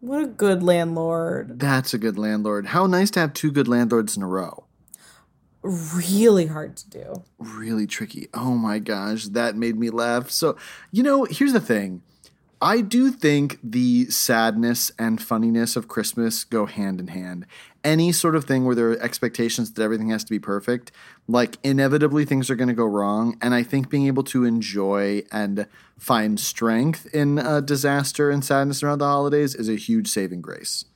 What 0.00 0.22
a 0.22 0.26
good 0.26 0.62
landlord. 0.62 1.58
That's 1.58 1.94
a 1.94 1.98
good 1.98 2.18
landlord. 2.18 2.66
How 2.66 2.86
nice 2.86 3.10
to 3.12 3.20
have 3.20 3.32
two 3.32 3.50
good 3.50 3.68
landlords 3.68 4.16
in 4.16 4.22
a 4.22 4.28
row. 4.28 4.64
Really 5.62 6.46
hard 6.46 6.76
to 6.76 6.90
do. 6.90 7.24
Really 7.38 7.86
tricky. 7.86 8.28
Oh 8.34 8.54
my 8.54 8.78
gosh, 8.78 9.24
that 9.28 9.56
made 9.56 9.76
me 9.76 9.88
laugh. 9.88 10.30
So, 10.30 10.58
you 10.92 11.02
know, 11.02 11.24
here's 11.24 11.54
the 11.54 11.60
thing. 11.60 12.02
I 12.64 12.80
do 12.80 13.10
think 13.10 13.58
the 13.62 14.06
sadness 14.06 14.90
and 14.98 15.20
funniness 15.20 15.76
of 15.76 15.86
Christmas 15.86 16.44
go 16.44 16.64
hand 16.64 16.98
in 16.98 17.08
hand. 17.08 17.44
Any 17.84 18.10
sort 18.10 18.34
of 18.34 18.46
thing 18.46 18.64
where 18.64 18.74
there 18.74 18.90
are 18.90 18.98
expectations 19.00 19.70
that 19.70 19.82
everything 19.82 20.08
has 20.08 20.24
to 20.24 20.30
be 20.30 20.38
perfect, 20.38 20.90
like 21.28 21.58
inevitably 21.62 22.24
things 22.24 22.48
are 22.48 22.54
going 22.54 22.68
to 22.68 22.74
go 22.74 22.86
wrong. 22.86 23.36
And 23.42 23.54
I 23.54 23.64
think 23.64 23.90
being 23.90 24.06
able 24.06 24.22
to 24.24 24.46
enjoy 24.46 25.24
and 25.30 25.66
find 25.98 26.40
strength 26.40 27.06
in 27.14 27.38
uh, 27.38 27.60
disaster 27.60 28.30
and 28.30 28.42
sadness 28.42 28.82
around 28.82 29.00
the 29.00 29.08
holidays 29.08 29.54
is 29.54 29.68
a 29.68 29.76
huge 29.76 30.08
saving 30.08 30.40
grace. 30.40 30.86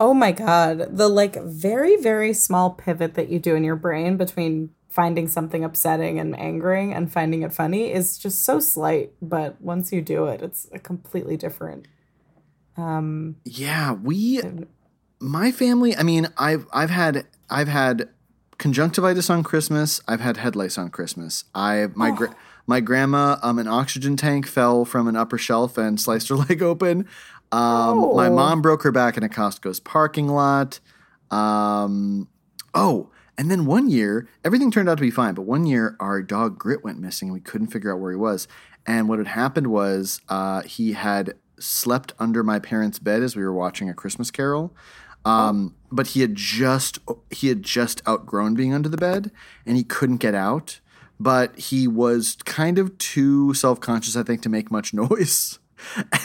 Oh 0.00 0.14
my 0.14 0.32
god, 0.32 0.96
the 0.96 1.08
like 1.08 1.40
very 1.44 1.96
very 1.96 2.32
small 2.32 2.70
pivot 2.70 3.14
that 3.14 3.28
you 3.28 3.38
do 3.38 3.54
in 3.54 3.62
your 3.62 3.76
brain 3.76 4.16
between 4.16 4.70
finding 4.98 5.28
something 5.28 5.62
upsetting 5.62 6.18
and 6.18 6.36
angering 6.38 6.92
and 6.92 7.12
finding 7.12 7.42
it 7.42 7.52
funny 7.52 7.92
is 7.92 8.18
just 8.18 8.44
so 8.44 8.58
slight, 8.58 9.12
but 9.22 9.50
once 9.60 9.92
you 9.92 10.00
do 10.02 10.26
it, 10.26 10.42
it's 10.42 10.66
a 10.72 10.78
completely 10.90 11.36
different 11.36 11.86
um 12.76 13.36
Yeah, 13.44 13.92
we 13.92 14.40
my 15.20 15.52
family, 15.52 15.96
I 15.96 16.02
mean, 16.02 16.24
I've 16.36 16.66
I've 16.72 16.90
had 16.90 17.26
I've 17.48 17.68
had 17.68 18.08
conjunctivitis 18.58 19.30
on 19.30 19.42
Christmas, 19.44 20.00
I've 20.08 20.20
had 20.20 20.36
head 20.36 20.56
lice 20.56 20.76
on 20.78 20.88
Christmas. 20.90 21.44
I 21.54 21.88
my 21.94 22.10
gra- 22.10 22.34
my 22.66 22.80
grandma 22.80 23.36
um 23.42 23.58
an 23.60 23.68
oxygen 23.68 24.16
tank 24.16 24.46
fell 24.48 24.84
from 24.84 25.06
an 25.06 25.16
upper 25.16 25.38
shelf 25.38 25.78
and 25.78 26.00
sliced 26.00 26.28
her 26.28 26.36
leg 26.48 26.60
open. 26.62 27.06
Um, 27.52 28.10
My 28.14 28.28
Oh. 28.28 28.34
mom 28.40 28.62
broke 28.62 28.82
her 28.82 28.92
back 28.92 29.16
in 29.16 29.22
a 29.22 29.28
Costco's 29.28 29.80
parking 29.80 30.28
lot. 30.28 30.80
Um, 31.30 32.28
oh, 32.74 33.10
and 33.38 33.50
then 33.50 33.64
one 33.66 33.88
year, 33.88 34.28
everything 34.44 34.70
turned 34.70 34.88
out 34.88 34.98
to 34.98 35.02
be 35.02 35.10
fine. 35.12 35.34
But 35.34 35.42
one 35.42 35.64
year, 35.64 35.96
our 36.00 36.20
dog 36.22 36.58
Grit 36.58 36.82
went 36.82 36.98
missing, 36.98 37.28
and 37.28 37.34
we 37.34 37.40
couldn't 37.40 37.68
figure 37.68 37.92
out 37.94 38.00
where 38.00 38.10
he 38.10 38.16
was. 38.16 38.48
And 38.84 39.08
what 39.08 39.18
had 39.18 39.28
happened 39.28 39.68
was 39.68 40.20
uh, 40.28 40.62
he 40.62 40.92
had 40.94 41.34
slept 41.60 42.12
under 42.18 42.42
my 42.42 42.58
parents' 42.58 42.98
bed 42.98 43.22
as 43.22 43.36
we 43.36 43.42
were 43.42 43.52
watching 43.52 43.88
a 43.88 43.94
Christmas 43.94 44.30
Carol. 44.30 44.74
Um, 45.24 45.74
But 45.90 46.08
he 46.08 46.20
had 46.20 46.34
just 46.34 46.98
he 47.30 47.48
had 47.48 47.62
just 47.62 48.06
outgrown 48.08 48.54
being 48.54 48.74
under 48.74 48.88
the 48.88 48.96
bed, 48.96 49.30
and 49.64 49.76
he 49.76 49.84
couldn't 49.84 50.16
get 50.18 50.34
out. 50.34 50.80
But 51.20 51.58
he 51.58 51.88
was 51.88 52.36
kind 52.44 52.78
of 52.78 52.96
too 52.98 53.54
self 53.54 53.80
conscious, 53.80 54.16
I 54.16 54.22
think, 54.22 54.42
to 54.42 54.48
make 54.48 54.70
much 54.70 54.92
noise. 55.04 55.58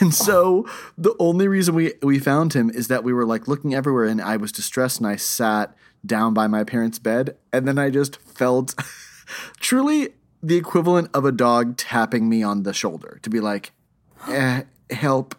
And 0.02 0.14
so 0.14 0.68
the 0.98 1.16
only 1.20 1.48
reason 1.48 1.76
we 1.76 1.94
we 2.02 2.18
found 2.20 2.54
him 2.54 2.70
is 2.72 2.88
that 2.88 3.04
we 3.04 3.14
were 3.14 3.26
like 3.26 3.48
looking 3.48 3.74
everywhere 3.76 4.06
and 4.06 4.20
I 4.20 4.38
was 4.38 4.52
distressed 4.52 4.98
and 5.00 5.08
I 5.08 5.16
sat 5.16 5.76
down 6.06 6.34
by 6.34 6.48
my 6.48 6.64
parents' 6.64 7.00
bed 7.00 7.36
and 7.52 7.68
then 7.68 7.78
I 7.78 7.90
just 7.90 8.18
felt 8.22 8.76
truly 9.60 10.10
the 10.42 10.58
equivalent 10.58 11.10
of 11.14 11.24
a 11.26 11.32
dog 11.32 11.78
tapping 11.78 12.28
me 12.28 12.44
on 12.44 12.64
the 12.64 12.74
shoulder 12.74 13.20
to 13.24 13.30
be 13.30 13.40
like 13.40 13.72
eh, 14.28 14.64
help 14.90 15.36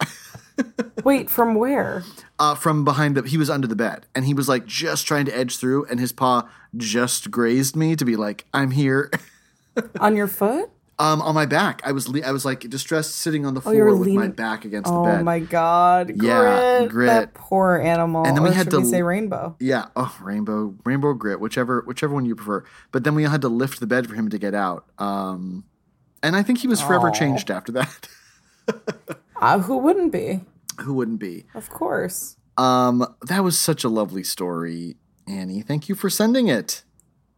Wait, 1.03 1.29
from 1.29 1.55
where? 1.55 2.03
uh, 2.39 2.55
from 2.55 2.83
behind 2.85 3.15
the 3.15 3.21
he 3.23 3.37
was 3.37 3.49
under 3.49 3.67
the 3.67 3.75
bed 3.75 4.05
and 4.15 4.25
he 4.25 4.33
was 4.33 4.47
like 4.49 4.65
just 4.65 5.05
trying 5.05 5.25
to 5.25 5.37
edge 5.37 5.57
through 5.57 5.85
and 5.85 5.99
his 5.99 6.11
paw 6.11 6.47
just 6.75 7.29
grazed 7.31 7.75
me 7.75 7.95
to 7.95 8.05
be 8.05 8.15
like 8.15 8.45
I'm 8.53 8.71
here 8.71 9.11
On 9.99 10.15
your 10.15 10.27
foot? 10.27 10.69
Um 10.97 11.21
on 11.21 11.35
my 11.35 11.45
back 11.45 11.81
I 11.85 11.91
was 11.91 12.07
le- 12.07 12.21
I 12.21 12.31
was 12.31 12.45
like 12.45 12.61
distressed 12.69 13.15
sitting 13.15 13.45
on 13.45 13.53
the 13.53 13.59
Oh, 13.59 13.71
floor 13.71 13.95
with 13.95 14.07
my 14.09 14.27
back 14.29 14.63
against 14.65 14.89
Oh 14.91 15.03
the 15.03 15.09
bed 15.09 15.19
Oh 15.19 15.23
my 15.23 15.39
god. 15.39 16.07
Grit. 16.17 16.23
Yeah, 16.23 16.85
Grit. 16.87 17.07
That 17.07 17.33
poor 17.33 17.77
animal. 17.83 18.25
And 18.25 18.35
then 18.35 18.43
we 18.43 18.49
Or 18.49 18.53
had 18.53 18.71
to- 18.71 18.85
say 18.85 19.01
rainbow. 19.01 19.55
Yeah, 19.59 19.87
oh, 19.95 20.15
rainbow, 20.21 20.73
rainbow 20.85 21.13
grit, 21.13 21.39
whichever, 21.39 21.81
whichever 21.85 22.13
one 22.13 22.25
you 22.25 22.35
prefer. 22.35 22.63
But 22.91 23.03
then 23.03 23.13
we 23.15 23.23
had 23.23 23.41
to 23.41 23.49
lift 23.49 23.79
the 23.79 23.87
bed 23.87 24.07
for 24.07 24.15
him 24.15 24.29
to 24.29 24.37
get 24.37 24.53
out. 24.53 24.85
Um, 24.97 25.65
and 26.23 26.35
I 26.35 26.43
think 26.43 26.59
he 26.59 26.67
was 26.67 26.81
forever 26.81 27.11
changed 27.11 27.51
after 27.51 27.71
that. 27.73 28.07
Uh, 29.41 29.59
who 29.59 29.77
wouldn't 29.77 30.11
be? 30.13 30.39
Who 30.81 30.93
wouldn't 30.93 31.19
be? 31.19 31.43
Of 31.53 31.69
course. 31.69 32.37
Um, 32.57 33.05
that 33.27 33.43
was 33.43 33.59
such 33.59 33.83
a 33.83 33.89
lovely 33.89 34.23
story, 34.23 34.95
Annie. 35.27 35.61
Thank 35.61 35.89
you 35.89 35.93
for 35.93 36.09
sending 36.09 36.47
it. 36.47 36.83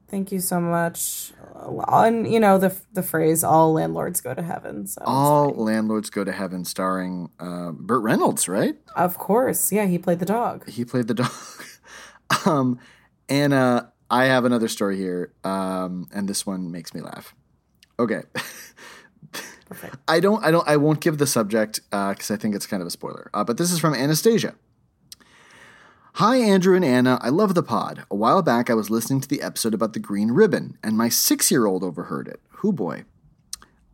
Thank 0.10 0.32
you 0.32 0.40
so 0.40 0.60
much. 0.62 1.34
Uh, 1.56 1.84
And 2.06 2.32
you 2.32 2.40
know 2.40 2.58
the 2.58 2.72
the 2.94 3.04
phrase 3.04 3.44
"all 3.44 3.74
landlords 3.74 4.22
go 4.22 4.34
to 4.34 4.42
heaven." 4.42 4.88
So 4.88 5.02
All 5.06 5.52
landlords 5.54 6.10
go 6.10 6.24
to 6.24 6.32
heaven, 6.32 6.64
starring 6.66 7.30
uh, 7.40 7.72
Burt 7.72 8.04
Reynolds, 8.04 8.48
right? 8.48 8.76
of 8.96 9.18
course, 9.18 9.72
yeah, 9.72 9.86
he 9.86 9.98
played 9.98 10.20
the 10.20 10.26
dog. 10.26 10.68
He 10.70 10.86
played 10.86 11.08
the 11.08 11.14
dog. 11.14 11.32
um, 12.46 12.80
and 13.28 13.54
uh, 13.54 13.84
I 14.10 14.26
have 14.26 14.46
another 14.46 14.68
story 14.70 14.96
here, 14.98 15.34
um, 15.44 16.08
and 16.14 16.28
this 16.30 16.46
one 16.46 16.72
makes 16.72 16.94
me 16.94 17.02
laugh. 17.02 17.36
Okay. 18.00 18.24
I 20.08 20.22
don't. 20.22 20.44
I 20.46 20.52
don't. 20.52 20.68
I 20.68 20.78
won't 20.78 21.02
give 21.02 21.18
the 21.18 21.28
subject 21.28 21.82
because 21.92 22.32
I 22.32 22.38
think 22.38 22.56
it's 22.56 22.66
kind 22.66 22.82
of 22.82 22.88
a 22.88 22.92
spoiler. 22.92 23.30
Uh, 23.34 23.44
but 23.44 23.58
this 23.58 23.72
is 23.72 23.80
from 23.80 23.94
Anastasia. 23.94 24.56
Hi, 26.18 26.38
Andrew 26.38 26.76
and 26.76 26.84
Anna. 26.84 27.20
I 27.22 27.30
love 27.30 27.54
the 27.54 27.62
pod. 27.62 28.06
A 28.10 28.16
while 28.16 28.42
back, 28.42 28.72
I 28.72 28.74
was 28.74 28.90
listening 28.90 29.22
to 29.22 29.28
the 29.28 29.44
episode 29.44 29.76
about 29.76 29.94
the 29.94 30.00
green 30.00 30.32
ribbon, 30.32 30.76
and 30.84 30.98
my 30.98 31.10
six-year-old 31.10 31.84
overheard 31.84 32.28
it. 32.28 32.42
Who 32.54 32.74
boy? 32.74 33.04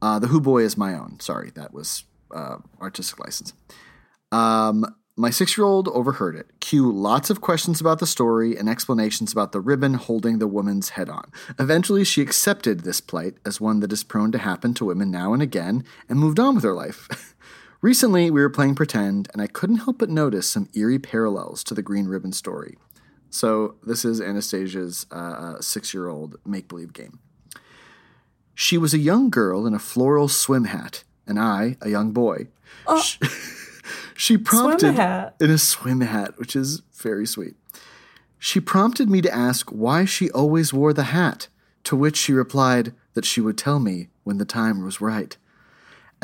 Uh, 0.02 0.20
the 0.20 0.28
who 0.28 0.40
boy 0.40 0.64
is 0.64 0.78
my 0.78 0.94
own. 0.94 1.20
Sorry, 1.20 1.52
that 1.56 1.74
was 1.74 2.06
uh, 2.34 2.60
artistic 2.80 3.20
license. 3.20 3.52
Um, 4.32 4.86
my 5.18 5.32
six 5.32 5.58
year 5.58 5.66
old 5.66 5.90
overheard 5.90 6.38
it. 6.38 6.48
Cue 6.62 6.90
lots 6.90 7.30
of 7.30 7.42
questions 7.42 7.82
about 7.82 8.00
the 8.00 8.08
story 8.08 8.58
and 8.58 8.70
explanations 8.70 9.32
about 9.32 9.52
the 9.52 9.60
ribbon 9.60 9.96
holding 9.96 10.40
the 10.40 10.48
woman's 10.48 10.90
head 10.90 11.10
on. 11.10 11.30
Eventually, 11.60 12.06
she 12.06 12.22
accepted 12.22 12.80
this 12.80 13.02
plight 13.02 13.36
as 13.46 13.60
one 13.60 13.82
that 13.82 13.92
is 13.92 14.04
prone 14.04 14.32
to 14.32 14.38
happen 14.38 14.74
to 14.76 14.86
women 14.86 15.12
now 15.12 15.34
and 15.34 15.44
again 15.44 15.84
and 16.08 16.20
moved 16.20 16.40
on 16.40 16.56
with 16.56 16.64
her 16.64 16.74
life. 16.74 17.33
Recently, 17.84 18.32
we 18.32 18.40
were 18.40 18.50
playing 18.50 18.76
pretend, 18.76 19.28
and 19.34 19.42
I 19.42 19.48
couldn't 19.48 19.80
help 19.80 19.98
but 19.98 20.10
notice 20.10 20.50
some 20.50 20.70
eerie 20.74 21.00
parallels 21.00 21.66
to 21.66 21.74
the 21.74 21.82
green 21.82 22.08
ribbon 22.08 22.32
story. 22.32 22.78
So, 23.30 23.76
this 23.84 24.06
is 24.06 24.22
Anastasia's 24.22 25.06
uh, 25.12 25.60
six 25.60 25.94
year 25.94 26.08
old 26.08 26.38
make 26.46 26.70
believe 26.70 26.94
game. 26.94 27.20
She 28.56 28.78
was 28.78 28.94
a 28.94 29.00
young 29.00 29.30
girl 29.30 29.68
in 29.68 29.74
a 29.74 29.80
floral 29.80 30.30
swim 30.30 30.64
hat, 30.64 31.04
and 31.28 31.38
I, 31.38 31.76
a 31.82 31.90
young 31.90 32.14
boy. 32.14 32.48
She, 33.02 33.20
she 34.16 34.38
prompted 34.38 34.98
in 35.42 35.52
a 35.52 35.58
swim 35.58 36.00
hat, 36.00 36.40
which 36.40 36.56
is 36.56 36.84
very 36.94 37.26
sweet. 37.26 37.56
She 38.40 38.62
prompted 38.62 39.10
me 39.10 39.22
to 39.22 39.34
ask 39.34 39.70
why 39.72 40.06
she 40.06 40.32
always 40.32 40.72
wore 40.72 40.94
the 40.94 41.12
hat, 41.12 41.50
to 41.84 41.98
which 41.98 42.16
she 42.16 42.32
replied 42.32 42.94
that 43.14 43.26
she 43.26 43.42
would 43.42 43.58
tell 43.58 43.80
me 43.80 44.08
when 44.24 44.38
the 44.38 44.46
time 44.46 44.86
was 44.86 45.02
right. 45.02 45.36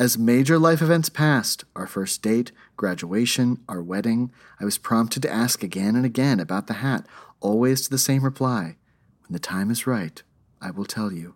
As 0.00 0.16
major 0.16 0.58
life 0.58 0.80
events 0.80 1.10
passed, 1.10 1.64
our 1.76 1.86
first 1.86 2.22
date, 2.22 2.52
graduation, 2.78 3.58
our 3.68 3.82
wedding, 3.82 4.32
I 4.58 4.64
was 4.64 4.78
prompted 4.78 5.20
to 5.20 5.30
ask 5.30 5.62
again 5.62 5.94
and 5.94 6.06
again 6.06 6.40
about 6.40 6.68
the 6.68 6.80
hat, 6.80 7.04
always 7.40 7.82
to 7.82 7.90
the 7.90 7.98
same 7.98 8.24
reply 8.24 8.76
When 9.20 9.34
the 9.34 9.38
time 9.38 9.70
is 9.70 9.86
right, 9.86 10.22
I 10.58 10.70
will 10.70 10.86
tell 10.86 11.12
you. 11.12 11.34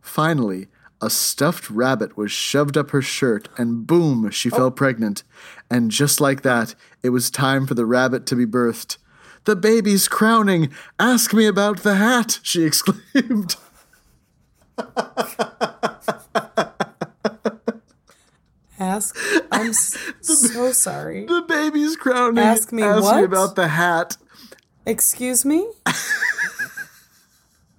Finally, 0.00 0.68
a 1.02 1.10
stuffed 1.10 1.68
rabbit 1.68 2.16
was 2.16 2.32
shoved 2.32 2.78
up 2.78 2.92
her 2.92 3.02
shirt, 3.02 3.50
and 3.58 3.86
boom, 3.86 4.30
she 4.30 4.50
oh. 4.50 4.56
fell 4.56 4.70
pregnant. 4.70 5.22
And 5.70 5.90
just 5.90 6.18
like 6.18 6.40
that, 6.40 6.74
it 7.02 7.10
was 7.10 7.30
time 7.30 7.66
for 7.66 7.74
the 7.74 7.84
rabbit 7.84 8.24
to 8.28 8.34
be 8.34 8.46
birthed. 8.46 8.96
The 9.44 9.54
baby's 9.54 10.08
crowning! 10.08 10.72
Ask 10.98 11.34
me 11.34 11.44
about 11.44 11.82
the 11.82 11.96
hat! 11.96 12.40
she 12.42 12.62
exclaimed. 12.64 13.56
Ask. 18.96 19.16
I'm 19.50 19.68
s- 19.70 19.96
so 20.20 20.72
sorry. 20.72 21.26
The 21.26 21.42
baby's 21.48 21.96
crowning. 21.96 22.44
Ask 22.44 22.72
me 22.72 22.82
Ask 22.82 23.02
what? 23.02 23.16
me 23.18 23.24
about 23.24 23.56
the 23.56 23.68
hat. 23.68 24.16
Excuse 24.86 25.44
me? 25.44 25.66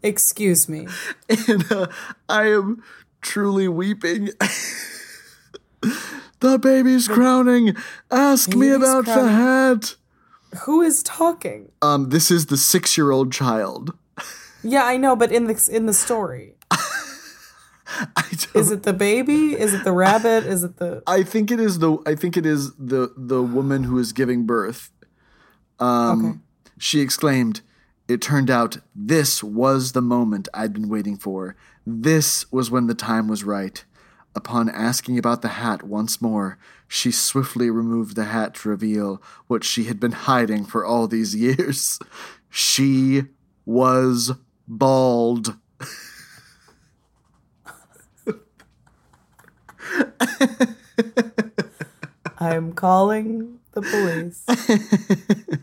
Excuse 0.03 0.67
me. 0.67 0.87
And 1.47 1.71
uh, 1.71 1.87
I 2.27 2.47
am 2.51 2.83
truly 3.21 3.67
weeping. 3.67 4.29
the 6.39 6.59
baby's 6.59 7.07
crowning. 7.07 7.75
Ask 8.11 8.55
me 8.55 8.69
about 8.69 9.05
the 9.05 9.27
hat. 9.29 9.95
Who 10.65 10.81
is 10.81 11.01
talking? 11.03 11.71
Um, 11.81 12.09
this 12.09 12.29
is 12.29 12.47
the 12.47 12.57
six-year-old 12.57 13.31
child. 13.31 13.93
Yeah, 14.63 14.83
I 14.85 14.97
know, 14.97 15.15
but 15.15 15.31
in 15.31 15.47
the 15.47 15.69
in 15.71 15.85
the 15.87 15.93
story, 15.93 16.55
is 18.53 18.71
it 18.71 18.83
the 18.83 18.93
baby? 18.93 19.53
Is 19.53 19.73
it 19.73 19.83
the 19.83 19.91
rabbit? 19.91 20.45
Is 20.45 20.63
it 20.63 20.77
the 20.77 21.03
I 21.07 21.23
think 21.23 21.51
it 21.51 21.59
is 21.59 21.79
the. 21.79 21.97
I 22.05 22.15
think 22.15 22.37
it 22.37 22.45
is 22.45 22.73
the 22.75 23.13
the 23.15 23.41
woman 23.41 23.83
who 23.83 23.97
is 23.99 24.13
giving 24.13 24.45
birth. 24.45 24.91
Um, 25.79 26.25
Okay. 26.25 26.39
She 26.77 26.99
exclaimed, 27.01 27.61
It 28.07 28.21
turned 28.21 28.49
out 28.49 28.77
this 28.95 29.43
was 29.43 29.91
the 29.91 30.01
moment 30.01 30.47
I'd 30.53 30.73
been 30.73 30.89
waiting 30.89 31.17
for. 31.17 31.55
This 31.85 32.51
was 32.51 32.69
when 32.71 32.87
the 32.87 32.95
time 32.95 33.27
was 33.27 33.43
right. 33.43 33.83
Upon 34.35 34.67
asking 34.69 35.19
about 35.19 35.41
the 35.43 35.49
hat 35.49 35.83
once 35.83 36.19
more, 36.21 36.57
she 36.87 37.11
swiftly 37.11 37.69
removed 37.69 38.15
the 38.15 38.25
hat 38.25 38.55
to 38.55 38.69
reveal 38.69 39.21
what 39.47 39.63
she 39.63 39.83
had 39.85 39.99
been 39.99 40.11
hiding 40.11 40.65
for 40.65 40.83
all 40.85 41.07
these 41.07 41.35
years. 41.35 41.99
She 42.55 43.23
was 43.65 44.31
bald. 44.67 45.57
I'm 52.39 52.73
calling 52.73 53.59
the 53.73 53.81
police. 53.81 54.45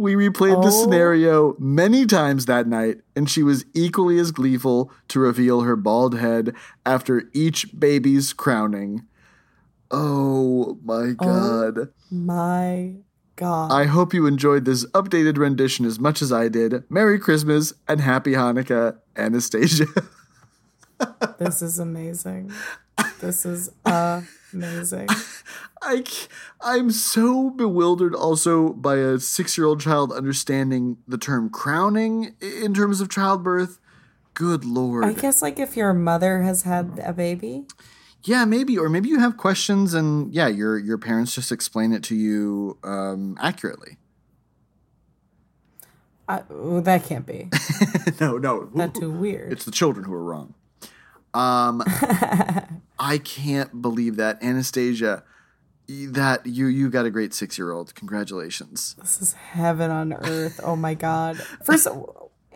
We 0.00 0.14
replayed 0.14 0.62
the 0.62 0.68
Oh. 0.68 0.84
scenario 0.84 1.56
many 1.58 2.06
times 2.06 2.46
that 2.46 2.68
night, 2.68 3.00
and 3.16 3.28
she 3.28 3.42
was 3.42 3.64
equally 3.74 4.20
as 4.20 4.30
gleeful 4.30 4.92
to 5.08 5.18
reveal 5.18 5.62
her 5.62 5.74
bald 5.74 6.16
head 6.16 6.54
after 6.86 7.24
each 7.32 7.76
baby's 7.76 8.32
crowning. 8.32 9.02
Oh 9.90 10.78
my 10.84 11.14
oh 11.18 11.24
god. 11.74 11.88
My 12.12 12.94
God. 13.34 13.72
I 13.72 13.86
hope 13.86 14.14
you 14.14 14.28
enjoyed 14.28 14.66
this 14.66 14.86
updated 14.92 15.36
rendition 15.36 15.84
as 15.84 15.98
much 15.98 16.22
as 16.22 16.30
I 16.32 16.46
did. 16.46 16.84
Merry 16.88 17.18
Christmas 17.18 17.72
and 17.88 18.00
Happy 18.00 18.34
Hanukkah, 18.34 18.98
Anastasia. 19.16 19.86
this 21.40 21.60
is 21.60 21.80
amazing. 21.80 22.52
This 23.20 23.44
is 23.44 23.70
amazing. 23.84 25.08
I, 25.82 26.04
I'm 26.60 26.90
so 26.90 27.50
bewildered 27.50 28.14
also 28.14 28.70
by 28.72 28.96
a 28.96 29.18
six 29.18 29.56
year 29.56 29.66
old 29.66 29.80
child 29.80 30.12
understanding 30.12 30.98
the 31.06 31.18
term 31.18 31.50
crowning 31.50 32.34
in 32.40 32.74
terms 32.74 33.00
of 33.00 33.08
childbirth. 33.08 33.78
Good 34.34 34.64
lord. 34.64 35.04
I 35.04 35.12
guess 35.12 35.42
like 35.42 35.58
if 35.58 35.76
your 35.76 35.92
mother 35.92 36.42
has 36.42 36.62
had 36.62 37.00
a 37.04 37.12
baby. 37.12 37.64
Yeah, 38.24 38.44
maybe, 38.44 38.76
or 38.76 38.88
maybe 38.88 39.08
you 39.08 39.20
have 39.20 39.36
questions, 39.36 39.94
and 39.94 40.34
yeah, 40.34 40.48
your 40.48 40.76
your 40.76 40.98
parents 40.98 41.34
just 41.34 41.52
explain 41.52 41.92
it 41.92 42.02
to 42.04 42.16
you 42.16 42.76
um, 42.82 43.36
accurately. 43.40 43.96
Oh, 46.28 46.80
that 46.80 47.04
can't 47.04 47.24
be. 47.24 47.48
no, 48.20 48.36
no, 48.36 48.68
That's 48.74 48.98
too 48.98 49.10
weird. 49.10 49.50
it's 49.50 49.64
the 49.64 49.70
children 49.70 50.04
who 50.04 50.12
are 50.12 50.22
wrong. 50.22 50.54
Um, 51.34 51.82
I 52.98 53.18
can't 53.18 53.80
believe 53.80 54.16
that 54.16 54.42
Anastasia. 54.42 55.24
That 55.88 56.44
you 56.44 56.66
you 56.66 56.90
got 56.90 57.06
a 57.06 57.10
great 57.10 57.32
six 57.32 57.56
year 57.56 57.72
old. 57.72 57.94
Congratulations. 57.94 58.94
This 58.98 59.22
is 59.22 59.32
heaven 59.32 59.90
on 59.90 60.12
earth. 60.12 60.60
Oh 60.62 60.76
my 60.76 60.92
god. 60.92 61.38
First, 61.64 61.88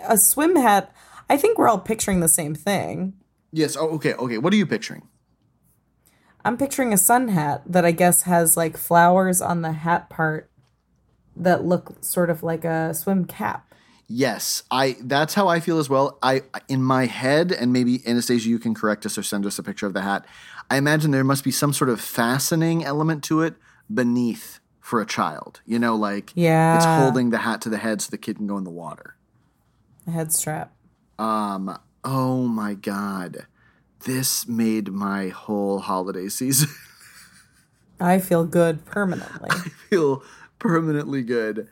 a 0.07 0.19
swim 0.19 0.57
hat. 0.57 0.95
I 1.31 1.39
think 1.39 1.57
we're 1.57 1.69
all 1.69 1.79
picturing 1.79 2.21
the 2.21 2.29
same 2.29 2.55
thing. 2.55 3.15
Yes. 3.51 3.75
Oh, 3.75 3.89
okay. 3.93 4.13
Okay. 4.15 4.37
What 4.37 4.53
are 4.53 4.57
you 4.57 4.67
picturing? 4.67 5.09
I'm 6.45 6.59
picturing 6.59 6.93
a 6.93 6.99
sun 6.99 7.29
hat 7.29 7.63
that 7.67 7.85
I 7.85 7.93
guess 7.93 8.23
has 8.23 8.57
like 8.57 8.77
flowers 8.77 9.41
on 9.41 9.63
the 9.63 9.73
hat 9.73 10.11
part 10.11 10.51
that 11.37 11.65
look 11.65 12.05
sort 12.05 12.31
of 12.31 12.43
like 12.43 12.65
a 12.65 12.93
swim 12.95 13.25
cap. 13.25 13.72
Yes, 14.15 14.63
I. 14.71 14.97
That's 15.01 15.33
how 15.33 15.49
I 15.49 15.59
feel 15.61 15.79
as 15.79 15.89
well. 15.89 16.19
I 16.23 16.43
in 16.69 16.83
my 16.83 17.07
head, 17.07 17.51
and 17.51 17.73
maybe 17.73 18.07
Anastasia, 18.07 18.49
you 18.51 18.59
can 18.59 18.75
correct 18.75 19.07
us 19.07 19.17
or 19.17 19.23
send 19.23 19.47
us 19.47 19.59
a 19.59 19.63
picture 19.63 19.87
of 19.87 19.95
the 19.95 20.03
hat. 20.03 20.27
I 20.71 20.77
imagine 20.77 21.13
there 21.13 21.25
must 21.25 21.45
be 21.45 21.51
some 21.51 21.73
sort 21.73 21.89
of 21.89 21.99
fastening 22.01 22.85
element 22.85 23.25
to 23.25 23.41
it 23.41 23.55
beneath 23.93 24.61
for 24.81 25.01
a 25.01 25.07
child. 25.07 25.63
You 25.65 25.79
know, 25.79 25.97
like 25.97 26.33
Yeah. 26.35 26.77
it's 26.77 26.85
holding 26.85 27.31
the 27.31 27.39
hat 27.39 27.63
to 27.63 27.71
the 27.71 27.79
head 27.79 28.03
so 28.03 28.11
the 28.11 28.19
kid 28.19 28.37
can 28.37 28.47
go 28.47 28.59
in 28.59 28.65
the 28.65 28.71
water. 28.71 29.17
A 30.07 30.11
head 30.11 30.31
strap. 30.33 30.73
Um. 31.19 31.79
Oh 32.05 32.47
my 32.49 32.75
god, 32.75 33.47
this 34.05 34.47
made 34.47 34.89
my 34.93 35.29
whole 35.29 35.79
holiday 35.79 36.29
season 36.29 36.69
I 38.01 38.19
feel 38.19 38.45
good 38.45 38.85
permanently. 38.85 39.49
I 39.51 39.59
feel 39.89 40.23
permanently 40.59 41.23
good. 41.23 41.69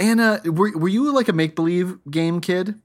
Anna, 0.00 0.40
were 0.44 0.76
were 0.76 0.88
you 0.88 1.12
like 1.12 1.28
a 1.28 1.32
make 1.32 1.54
believe 1.54 1.98
game 2.10 2.40
kid? 2.40 2.80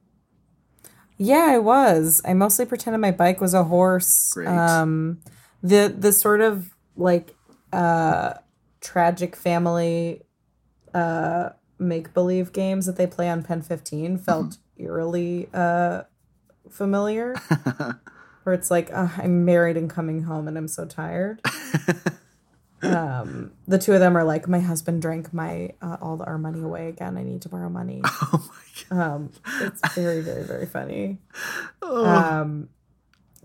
Yeah, 1.18 1.48
I 1.50 1.60
was. 1.60 2.22
I 2.26 2.34
mostly 2.34 2.66
pretended 2.66 3.00
my 3.00 3.12
bike 3.12 3.40
was 3.40 3.54
a 3.54 3.64
horse. 3.64 4.34
Great. 4.34 4.48
Um, 4.48 5.22
the 5.64 5.94
the 5.98 6.12
sort 6.12 6.42
of 6.42 6.76
like 6.98 7.36
uh, 7.72 8.34
tragic 8.82 9.36
family 9.36 10.24
uh, 10.94 11.50
make 11.80 12.14
believe 12.14 12.52
games 12.52 12.86
that 12.86 12.98
they 12.98 13.08
play 13.08 13.30
on 13.30 13.44
PEN15 13.44 14.20
felt 14.20 14.58
eerily 14.78 15.50
uh, 15.54 16.04
familiar. 16.70 17.36
Where 18.44 18.54
it's 18.54 18.70
like 18.70 18.94
uh, 18.94 19.08
I'm 19.18 19.46
married 19.46 19.78
and 19.78 19.90
coming 19.90 20.24
home 20.24 20.48
and 20.48 20.58
I'm 20.58 20.68
so 20.68 20.86
tired. 20.86 21.42
um, 22.94 23.52
the 23.68 23.78
two 23.78 23.94
of 23.94 24.00
them 24.00 24.16
are 24.16 24.24
like, 24.24 24.48
my 24.48 24.60
husband 24.60 25.02
drank 25.02 25.34
my 25.34 25.72
uh, 25.82 25.98
all 26.02 26.22
our 26.26 26.38
money 26.38 26.62
away 26.62 26.90
again. 26.90 27.18
I 27.18 27.24
need 27.24 27.42
to 27.44 27.50
borrow 27.50 27.70
money. 27.70 28.02
Oh 28.34 28.50
my 28.50 28.98
god. 28.98 29.06
Um, 29.16 29.32
it's 29.62 29.94
very, 29.94 30.22
very, 30.22 30.44
very 30.44 30.66
funny. 30.66 31.20
Um, 31.82 32.70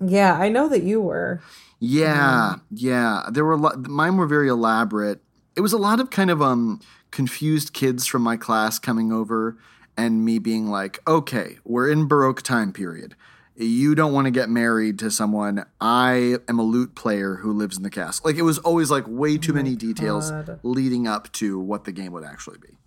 yeah, 0.04 0.34
I 0.34 0.48
know 0.48 0.68
that 0.68 0.82
you 0.82 1.00
were. 1.00 1.40
Yeah, 1.78 2.56
yeah. 2.70 3.26
There 3.30 3.44
were 3.44 3.52
a 3.52 3.56
lot. 3.56 3.86
Mine 3.86 4.16
were 4.16 4.26
very 4.26 4.48
elaborate. 4.48 5.20
It 5.56 5.60
was 5.60 5.72
a 5.72 5.78
lot 5.78 6.00
of 6.00 6.10
kind 6.10 6.30
of 6.30 6.42
um 6.42 6.80
confused 7.10 7.72
kids 7.72 8.06
from 8.06 8.22
my 8.22 8.36
class 8.36 8.78
coming 8.78 9.12
over, 9.12 9.56
and 9.96 10.24
me 10.24 10.38
being 10.38 10.68
like, 10.68 10.98
"Okay, 11.06 11.58
we're 11.64 11.88
in 11.90 12.06
Baroque 12.06 12.42
time 12.42 12.72
period. 12.72 13.14
You 13.60 13.94
don't 13.94 14.14
want 14.14 14.24
to 14.24 14.30
get 14.30 14.48
married 14.48 14.98
to 15.00 15.10
someone. 15.10 15.66
I 15.80 16.38
am 16.48 16.58
a 16.58 16.62
lute 16.62 16.94
player 16.94 17.36
who 17.36 17.52
lives 17.52 17.76
in 17.76 17.82
the 17.82 17.90
castle." 17.90 18.22
Like 18.24 18.36
it 18.36 18.42
was 18.42 18.58
always 18.58 18.90
like 18.90 19.04
way 19.06 19.36
too 19.36 19.52
many 19.52 19.76
details 19.76 20.30
God. 20.30 20.60
leading 20.62 21.06
up 21.06 21.30
to 21.32 21.58
what 21.58 21.84
the 21.84 21.92
game 21.92 22.12
would 22.12 22.24
actually 22.24 22.58
be. 22.58 22.78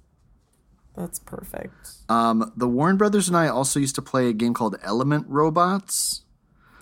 That's 0.96 1.20
perfect. 1.20 1.74
Um, 2.10 2.52
the 2.56 2.68
Warren 2.68 2.98
brothers 2.98 3.28
and 3.28 3.38
I 3.38 3.48
also 3.48 3.80
used 3.80 3.96
to 3.96 4.02
play 4.02 4.30
a 4.30 4.34
game 4.34 4.54
called 4.54 4.76
Element 4.84 5.26
Robots, 5.28 6.24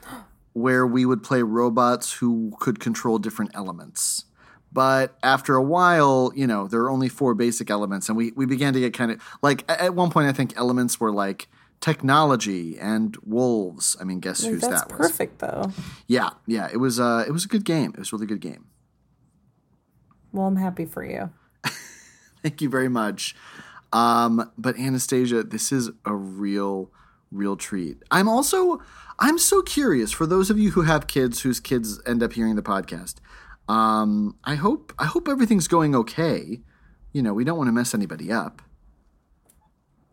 where 0.54 0.88
we 0.88 1.06
would 1.06 1.24
play 1.24 1.42
robots 1.42 2.14
who 2.14 2.54
could 2.60 2.80
control 2.80 3.20
different 3.20 3.52
elements. 3.54 4.26
But 4.74 5.18
after 5.22 5.56
a 5.56 5.64
while, 5.64 6.32
you 6.34 6.48
know, 6.48 6.68
there 6.68 6.80
are 6.82 6.90
only 6.90 7.10
four 7.10 7.34
basic 7.34 7.70
elements, 7.70 8.08
and 8.08 8.18
we, 8.18 8.32
we 8.38 8.46
began 8.46 8.74
to 8.74 8.80
get 8.80 8.94
kind 8.94 9.12
of 9.12 9.22
like 9.42 9.70
at 9.70 9.96
one 9.96 10.12
point, 10.12 10.30
I 10.30 10.32
think 10.32 10.56
elements 10.56 11.00
were 11.00 11.12
like 11.12 11.50
technology 11.82 12.80
and 12.80 13.18
wolves. 13.26 13.98
I 14.00 14.04
mean, 14.06 14.20
guess 14.20 14.44
Like, 14.44 14.60
that's 14.60 14.68
that 14.84 14.90
was? 14.98 15.10
perfect, 15.10 15.40
though. 15.40 15.72
Yeah, 16.08 16.30
yeah. 16.48 16.70
It 16.72 16.78
was 16.78 17.00
uh, 17.00 17.26
it 17.28 17.32
was 17.32 17.44
a 17.46 17.48
good 17.48 17.66
game. 17.66 17.92
It 17.94 18.00
was 18.00 18.14
a 18.14 18.16
really 18.16 18.28
good 18.28 18.40
game. 18.42 18.66
Well, 20.32 20.48
I'm 20.48 20.56
happy 20.56 20.86
for 20.86 21.04
you. 21.04 21.32
Thank 22.42 22.62
you 22.62 22.70
very 22.70 22.88
much. 22.88 23.36
Um, 23.92 24.50
but 24.58 24.80
Anastasia, 24.80 25.44
this 25.44 25.72
is 25.74 25.90
a 26.06 26.16
real, 26.16 26.90
real 27.32 27.58
treat. 27.58 28.02
I'm 28.10 28.30
also, 28.30 28.80
I'm 29.20 29.38
so 29.38 29.62
curious 29.62 30.12
for 30.14 30.26
those 30.26 30.50
of 30.50 30.58
you 30.58 30.72
who 30.72 30.84
have 30.84 31.08
kids 31.08 31.42
whose 31.42 31.60
kids 31.60 32.00
end 32.08 32.24
up 32.24 32.32
hearing 32.34 32.56
the 32.56 32.62
podcast. 32.62 33.16
Um, 33.68 34.38
I 34.46 34.56
hope, 34.56 34.94
I 34.98 35.06
hope 35.06 35.28
everything's 35.28 35.68
going 35.68 35.94
okay. 35.96 36.62
You 37.12 37.22
know, 37.22 37.34
we 37.34 37.44
don't 37.44 37.58
want 37.58 37.68
to 37.68 37.74
mess 37.74 37.94
anybody 37.94 38.32
up. 38.32 38.62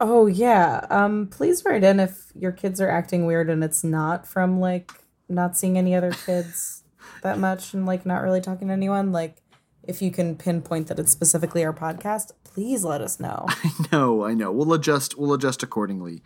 Oh 0.01 0.27
yeah. 0.27 0.87
Um, 0.91 1.27
please 1.27 1.65
write 1.65 1.83
in 1.83 1.99
if 1.99 2.31
your 2.35 2.53
kids 2.53 2.81
are 2.81 2.89
acting 2.89 3.27
weird 3.27 3.51
and 3.51 3.65
it's 3.65 3.83
not 3.83 4.27
from 4.27 4.61
like 4.61 4.93
not 5.29 5.57
seeing 5.57 5.77
any 5.77 5.95
other 5.95 6.13
kids 6.13 6.85
that 7.23 7.39
much 7.39 7.75
and 7.75 7.87
like 7.87 8.07
not 8.07 8.23
really 8.23 8.41
talking 8.41 8.69
to 8.69 8.75
anyone. 8.75 9.13
Like, 9.13 9.43
if 9.83 10.03
you 10.03 10.11
can 10.11 10.37
pinpoint 10.37 10.89
that 10.89 10.99
it's 10.99 11.11
specifically 11.11 11.65
our 11.65 11.73
podcast, 11.73 12.33
please 12.45 12.85
let 12.85 13.01
us 13.01 13.19
know. 13.19 13.47
I 13.49 13.73
know, 13.91 14.25
I 14.25 14.35
know. 14.35 14.53
We'll 14.53 14.75
adjust. 14.75 15.19
We'll 15.19 15.33
adjust 15.33 15.63
accordingly. 15.63 16.23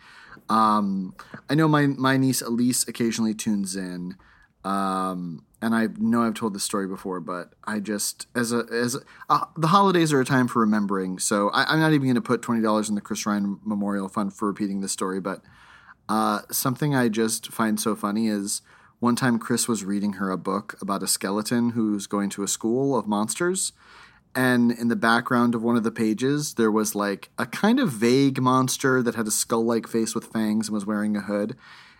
Um, 0.49 1.15
I 1.49 1.55
know 1.55 1.67
my 1.69 1.87
my 1.87 2.17
niece 2.17 2.41
Elise 2.41 2.87
occasionally 2.87 3.33
tunes 3.33 3.75
in. 3.75 4.15
Um, 4.63 5.45
and 5.61 5.73
I 5.73 5.87
know 5.97 6.23
I've 6.23 6.33
told 6.33 6.53
this 6.53 6.63
story 6.63 6.87
before, 6.87 7.19
but 7.19 7.53
I 7.63 7.79
just 7.79 8.27
as 8.35 8.51
a 8.51 8.65
as 8.71 8.95
a, 8.95 8.99
uh, 9.29 9.45
the 9.57 9.67
holidays 9.67 10.11
are 10.11 10.19
a 10.19 10.25
time 10.25 10.47
for 10.47 10.59
remembering. 10.59 11.19
So 11.19 11.49
I, 11.49 11.73
am 11.73 11.79
not 11.79 11.93
even 11.93 12.07
going 12.07 12.15
to 12.15 12.21
put 12.21 12.41
twenty 12.41 12.61
dollars 12.61 12.89
in 12.89 12.95
the 12.95 13.01
Chris 13.01 13.25
Ryan 13.25 13.59
Memorial 13.63 14.09
Fund 14.09 14.33
for 14.33 14.47
repeating 14.47 14.81
this 14.81 14.91
story. 14.91 15.21
But 15.21 15.41
uh, 16.09 16.41
something 16.51 16.93
I 16.93 17.07
just 17.09 17.51
find 17.51 17.79
so 17.79 17.95
funny 17.95 18.27
is 18.27 18.61
one 18.99 19.15
time 19.15 19.39
Chris 19.39 19.67
was 19.67 19.83
reading 19.83 20.13
her 20.13 20.29
a 20.29 20.37
book 20.37 20.77
about 20.81 21.03
a 21.03 21.07
skeleton 21.07 21.71
who's 21.71 22.07
going 22.07 22.29
to 22.31 22.43
a 22.43 22.47
school 22.47 22.97
of 22.97 23.07
monsters. 23.07 23.73
And 24.35 24.71
in 24.71 24.87
the 24.87 24.95
background 24.95 25.53
of 25.53 25.61
one 25.61 25.75
of 25.75 25.83
the 25.83 25.91
pages, 25.91 26.55
there 26.55 26.71
was 26.71 26.95
like 26.95 27.29
a 27.37 27.45
kind 27.45 27.79
of 27.79 27.91
vague 27.91 28.41
monster 28.41 29.03
that 29.03 29.15
had 29.15 29.27
a 29.27 29.31
skull 29.31 29.63
like 29.63 29.87
face 29.87 30.15
with 30.15 30.25
fangs 30.25 30.67
and 30.67 30.73
was 30.73 30.85
wearing 30.85 31.15
a 31.15 31.21
hood. 31.21 31.55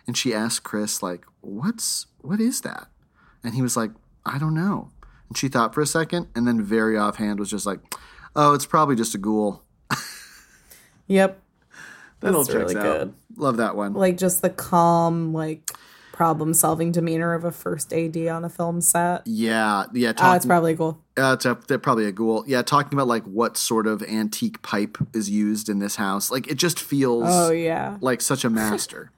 And 0.06 0.16
she 0.16 0.34
asked 0.34 0.64
Chris, 0.64 1.02
like, 1.02 1.24
what's 1.40 2.06
what 2.20 2.40
is 2.40 2.62
that? 2.62 2.88
And 3.42 3.54
he 3.54 3.62
was 3.62 3.76
like, 3.76 3.90
I 4.24 4.38
don't 4.38 4.54
know. 4.54 4.90
And 5.28 5.36
she 5.36 5.48
thought 5.48 5.74
for 5.74 5.80
a 5.80 5.86
second 5.86 6.28
and 6.34 6.46
then 6.46 6.62
very 6.62 6.96
offhand 6.96 7.38
was 7.38 7.50
just 7.50 7.66
like, 7.66 7.80
Oh, 8.36 8.54
it's 8.54 8.66
probably 8.66 8.96
just 8.96 9.14
a 9.14 9.18
ghoul. 9.18 9.62
yep. 11.06 11.40
That 12.20 12.34
all 12.34 12.44
checks 12.44 12.72
really 12.72 12.76
out. 12.76 12.82
good. 12.82 13.14
Love 13.36 13.58
that 13.58 13.76
one. 13.76 13.92
Like 13.92 14.16
just 14.16 14.42
the 14.42 14.50
calm, 14.50 15.32
like 15.32 15.70
problem 16.12 16.54
solving 16.54 16.92
demeanor 16.92 17.34
of 17.34 17.44
a 17.44 17.50
first 17.50 17.92
AD 17.92 18.16
on 18.28 18.44
a 18.44 18.48
film 18.48 18.80
set. 18.80 19.22
Yeah, 19.26 19.84
yeah. 19.92 20.12
Talking, 20.12 20.32
uh, 20.32 20.36
it's 20.36 20.46
probably 20.46 20.72
a 20.72 20.76
ghoul. 20.76 21.00
Uh, 21.18 21.34
it's 21.34 21.44
a, 21.44 21.58
they're 21.68 21.78
probably 21.78 22.06
a 22.06 22.12
ghoul. 22.12 22.44
Yeah, 22.46 22.62
talking 22.62 22.96
about 22.96 23.08
like 23.08 23.24
what 23.24 23.56
sort 23.56 23.86
of 23.86 24.02
antique 24.02 24.62
pipe 24.62 24.96
is 25.12 25.28
used 25.28 25.68
in 25.68 25.80
this 25.80 25.96
house. 25.96 26.30
Like 26.30 26.46
it 26.46 26.54
just 26.54 26.80
feels. 26.80 27.24
Oh 27.26 27.50
yeah. 27.50 27.98
Like 28.00 28.20
such 28.20 28.44
a 28.44 28.50
master. 28.50 29.10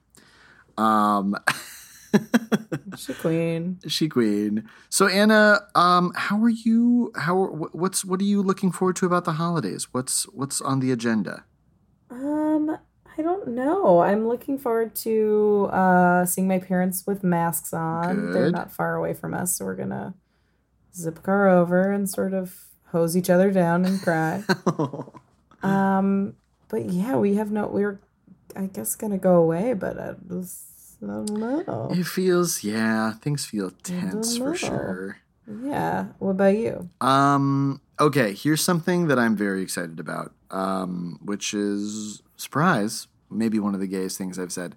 Um. 0.78 1.36
she 2.96 3.14
queen. 3.14 3.78
She 3.86 4.08
queen. 4.08 4.68
So 4.88 5.06
Anna, 5.06 5.60
um, 5.74 6.12
how 6.14 6.42
are 6.42 6.48
you? 6.48 7.12
How 7.16 7.36
what's 7.72 8.04
what 8.04 8.20
are 8.20 8.24
you 8.24 8.42
looking 8.42 8.72
forward 8.72 8.96
to 8.96 9.06
about 9.06 9.24
the 9.24 9.32
holidays? 9.32 9.88
What's 9.92 10.24
what's 10.24 10.60
on 10.60 10.80
the 10.80 10.92
agenda? 10.92 11.44
Um, 12.10 12.78
I 13.18 13.22
don't 13.22 13.48
know. 13.48 14.00
I'm 14.00 14.28
looking 14.28 14.58
forward 14.58 14.94
to 14.96 15.68
uh 15.72 16.24
seeing 16.24 16.48
my 16.48 16.58
parents 16.58 17.04
with 17.06 17.22
masks 17.24 17.72
on. 17.72 18.16
Good. 18.16 18.34
They're 18.34 18.50
not 18.50 18.72
far 18.72 18.94
away 18.96 19.14
from 19.14 19.34
us, 19.34 19.56
so 19.56 19.64
we're 19.64 19.76
gonna 19.76 20.14
zip 20.94 21.22
car 21.22 21.48
over 21.48 21.92
and 21.92 22.08
sort 22.08 22.32
of 22.32 22.66
hose 22.86 23.16
each 23.16 23.30
other 23.30 23.50
down 23.50 23.84
and 23.84 24.00
cry. 24.00 24.42
um, 25.62 26.34
but 26.68 26.90
yeah, 26.90 27.16
we 27.16 27.34
have 27.34 27.50
no. 27.50 27.66
We're, 27.66 28.00
I 28.56 28.66
guess, 28.66 28.96
gonna 28.96 29.18
go 29.18 29.36
away, 29.36 29.74
but 29.74 29.98
I 29.98 30.14
just 30.28 30.64
I 31.02 31.06
don't 31.06 31.30
know. 31.30 31.88
It 31.90 32.06
feels, 32.06 32.64
yeah, 32.64 33.12
things 33.12 33.44
feel 33.44 33.70
tense 33.82 34.38
for 34.38 34.54
sure. 34.54 35.18
Yeah. 35.62 36.06
What 36.18 36.30
about 36.30 36.56
you? 36.56 36.88
Um. 37.00 37.80
Okay. 38.00 38.34
Here's 38.34 38.62
something 38.62 39.06
that 39.08 39.18
I'm 39.18 39.36
very 39.36 39.62
excited 39.62 40.00
about. 40.00 40.32
Um. 40.50 41.18
Which 41.22 41.54
is 41.54 42.22
surprise. 42.36 43.06
Maybe 43.30 43.58
one 43.58 43.74
of 43.74 43.80
the 43.80 43.86
gayest 43.86 44.18
things 44.18 44.38
I've 44.38 44.52
said. 44.52 44.74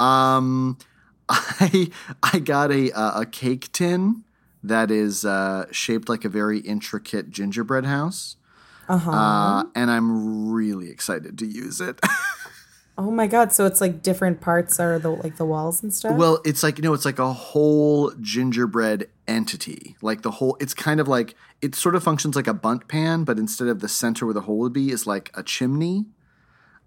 Um. 0.00 0.78
I 1.28 1.90
I 2.22 2.38
got 2.38 2.72
a 2.72 2.90
a 2.90 3.26
cake 3.26 3.70
tin 3.72 4.24
that 4.62 4.90
is 4.90 5.24
uh, 5.24 5.66
shaped 5.70 6.08
like 6.08 6.24
a 6.24 6.28
very 6.28 6.58
intricate 6.60 7.30
gingerbread 7.30 7.84
house. 7.84 8.36
Uh-huh. 8.88 9.10
Uh, 9.10 9.64
and 9.74 9.90
I'm 9.90 10.50
really 10.50 10.90
excited 10.90 11.38
to 11.38 11.46
use 11.46 11.80
it. 11.80 12.00
Oh 13.00 13.12
my 13.12 13.28
god! 13.28 13.52
So 13.52 13.64
it's 13.64 13.80
like 13.80 14.02
different 14.02 14.40
parts 14.40 14.80
are 14.80 14.98
the 14.98 15.10
like 15.10 15.36
the 15.36 15.44
walls 15.44 15.84
and 15.84 15.94
stuff. 15.94 16.16
Well, 16.16 16.40
it's 16.44 16.64
like 16.64 16.78
you 16.78 16.82
know, 16.82 16.94
it's 16.94 17.04
like 17.04 17.20
a 17.20 17.32
whole 17.32 18.12
gingerbread 18.20 19.08
entity. 19.28 19.96
Like 20.02 20.22
the 20.22 20.32
whole, 20.32 20.56
it's 20.58 20.74
kind 20.74 20.98
of 20.98 21.06
like 21.06 21.36
it 21.62 21.76
sort 21.76 21.94
of 21.94 22.02
functions 22.02 22.34
like 22.34 22.48
a 22.48 22.54
Bundt 22.54 22.88
pan, 22.88 23.22
but 23.22 23.38
instead 23.38 23.68
of 23.68 23.78
the 23.78 23.88
center 23.88 24.26
where 24.26 24.34
the 24.34 24.40
hole 24.42 24.58
would 24.58 24.72
be, 24.72 24.90
is 24.90 25.06
like 25.06 25.30
a 25.34 25.44
chimney. 25.44 26.06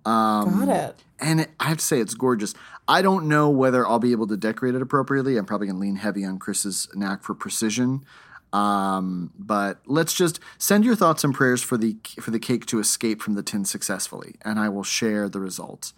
Um, 0.04 0.66
Got 0.66 0.70
it. 0.70 1.04
And 1.20 1.42
it, 1.42 1.52
I 1.62 1.66
have 1.66 1.78
to 1.78 1.86
say, 1.86 2.00
it's 2.00 2.16
gorgeous. 2.16 2.56
I 2.88 3.02
don't 3.02 3.28
know 3.28 3.50
whether 3.50 3.88
I'll 3.88 4.00
be 4.00 4.12
able 4.12 4.28
to 4.28 4.38
decorate 4.38 4.76
it 4.76 4.82
appropriately. 4.82 5.38
I'm 5.38 5.46
probably 5.46 5.68
going 5.68 5.78
to 5.78 5.82
lean 5.82 5.96
heavy 5.98 6.26
on 6.26 6.40
Chris's 6.40 6.90
knack 6.94 7.24
for 7.24 7.36
precision. 7.36 8.04
Um, 8.52 9.32
but 9.38 9.80
let's 9.86 10.14
just 10.14 10.40
send 10.58 10.84
your 10.84 10.96
thoughts 10.96 11.24
and 11.24 11.34
prayers 11.34 11.62
for 11.62 11.78
the 11.78 11.96
for 12.20 12.32
the 12.32 12.40
cake 12.40 12.66
to 12.66 12.80
escape 12.80 13.22
from 13.22 13.36
the 13.36 13.44
tin 13.44 13.64
successfully, 13.64 14.36
and 14.42 14.60
I 14.60 14.68
will 14.68 14.84
share 14.84 15.30
the 15.30 15.40
results. 15.40 15.94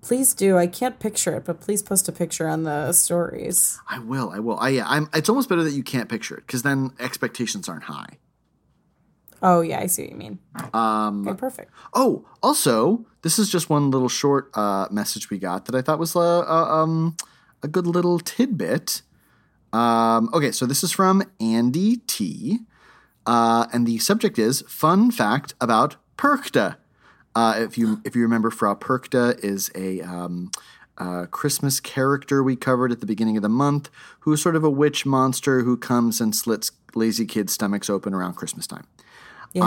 Please 0.00 0.32
do. 0.32 0.56
I 0.56 0.66
can't 0.66 0.98
picture 1.00 1.34
it, 1.34 1.44
but 1.44 1.60
please 1.60 1.82
post 1.82 2.08
a 2.08 2.12
picture 2.12 2.48
on 2.48 2.62
the 2.62 2.92
stories. 2.92 3.80
I 3.88 3.98
will. 3.98 4.30
I 4.30 4.38
will. 4.38 4.58
I 4.58 4.70
yeah. 4.70 4.84
I'm. 4.86 5.08
It's 5.12 5.28
almost 5.28 5.48
better 5.48 5.64
that 5.64 5.72
you 5.72 5.82
can't 5.82 6.08
picture 6.08 6.36
it 6.36 6.46
because 6.46 6.62
then 6.62 6.92
expectations 7.00 7.68
aren't 7.68 7.84
high. 7.84 8.18
Oh 9.42 9.60
yeah, 9.60 9.80
I 9.80 9.86
see 9.86 10.02
what 10.02 10.12
you 10.12 10.16
mean. 10.16 10.38
Um, 10.74 11.26
okay, 11.26 11.36
perfect. 11.36 11.72
Oh, 11.94 12.26
also, 12.42 13.06
this 13.22 13.38
is 13.38 13.50
just 13.50 13.70
one 13.70 13.90
little 13.90 14.08
short 14.08 14.50
uh, 14.54 14.88
message 14.90 15.30
we 15.30 15.38
got 15.38 15.66
that 15.66 15.74
I 15.74 15.82
thought 15.82 15.98
was 15.98 16.16
a, 16.16 16.18
uh, 16.18 16.42
uh, 16.42 16.82
um, 16.82 17.16
a 17.62 17.68
good 17.68 17.86
little 17.86 18.18
tidbit. 18.18 19.02
Um, 19.72 20.30
okay, 20.32 20.50
so 20.50 20.66
this 20.66 20.82
is 20.82 20.92
from 20.92 21.22
Andy 21.40 21.98
T, 21.98 22.60
uh, 23.26 23.66
and 23.72 23.86
the 23.86 23.98
subject 23.98 24.38
is 24.38 24.62
fun 24.62 25.10
fact 25.10 25.54
about 25.60 25.96
Perchta. 26.16 26.76
Uh, 27.38 27.54
if 27.60 27.78
you 27.78 28.00
if 28.04 28.16
you 28.16 28.22
remember, 28.22 28.50
Frau 28.50 28.74
Perchta 28.74 29.38
is 29.44 29.70
a 29.76 30.00
um, 30.00 30.50
uh, 30.96 31.26
Christmas 31.26 31.78
character 31.78 32.42
we 32.42 32.56
covered 32.56 32.90
at 32.90 32.98
the 32.98 33.06
beginning 33.06 33.36
of 33.36 33.44
the 33.44 33.48
month, 33.48 33.90
who's 34.20 34.42
sort 34.42 34.56
of 34.56 34.64
a 34.64 34.70
witch 34.70 35.06
monster 35.06 35.60
who 35.60 35.76
comes 35.76 36.20
and 36.20 36.34
slits 36.34 36.72
lazy 36.96 37.24
kids' 37.26 37.52
stomachs 37.52 37.88
open 37.88 38.12
around 38.12 38.34
Christmas 38.34 38.66
time. 38.66 38.88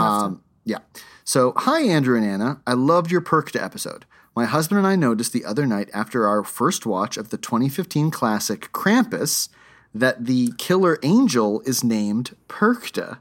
Um, 0.02 0.42
yeah. 0.66 0.80
So, 1.24 1.54
hi, 1.56 1.80
Andrew 1.80 2.14
and 2.14 2.26
Anna. 2.26 2.60
I 2.66 2.74
loved 2.74 3.10
your 3.10 3.22
Perchta 3.22 3.64
episode. 3.64 4.04
My 4.36 4.44
husband 4.44 4.76
and 4.76 4.86
I 4.86 4.94
noticed 4.94 5.32
the 5.32 5.46
other 5.46 5.66
night 5.66 5.88
after 5.94 6.28
our 6.28 6.44
first 6.44 6.84
watch 6.84 7.16
of 7.16 7.30
the 7.30 7.38
2015 7.38 8.10
classic 8.10 8.70
Krampus 8.72 9.48
that 9.94 10.26
the 10.26 10.52
killer 10.58 10.98
angel 11.02 11.62
is 11.64 11.82
named 11.82 12.36
Perchta. 12.50 13.20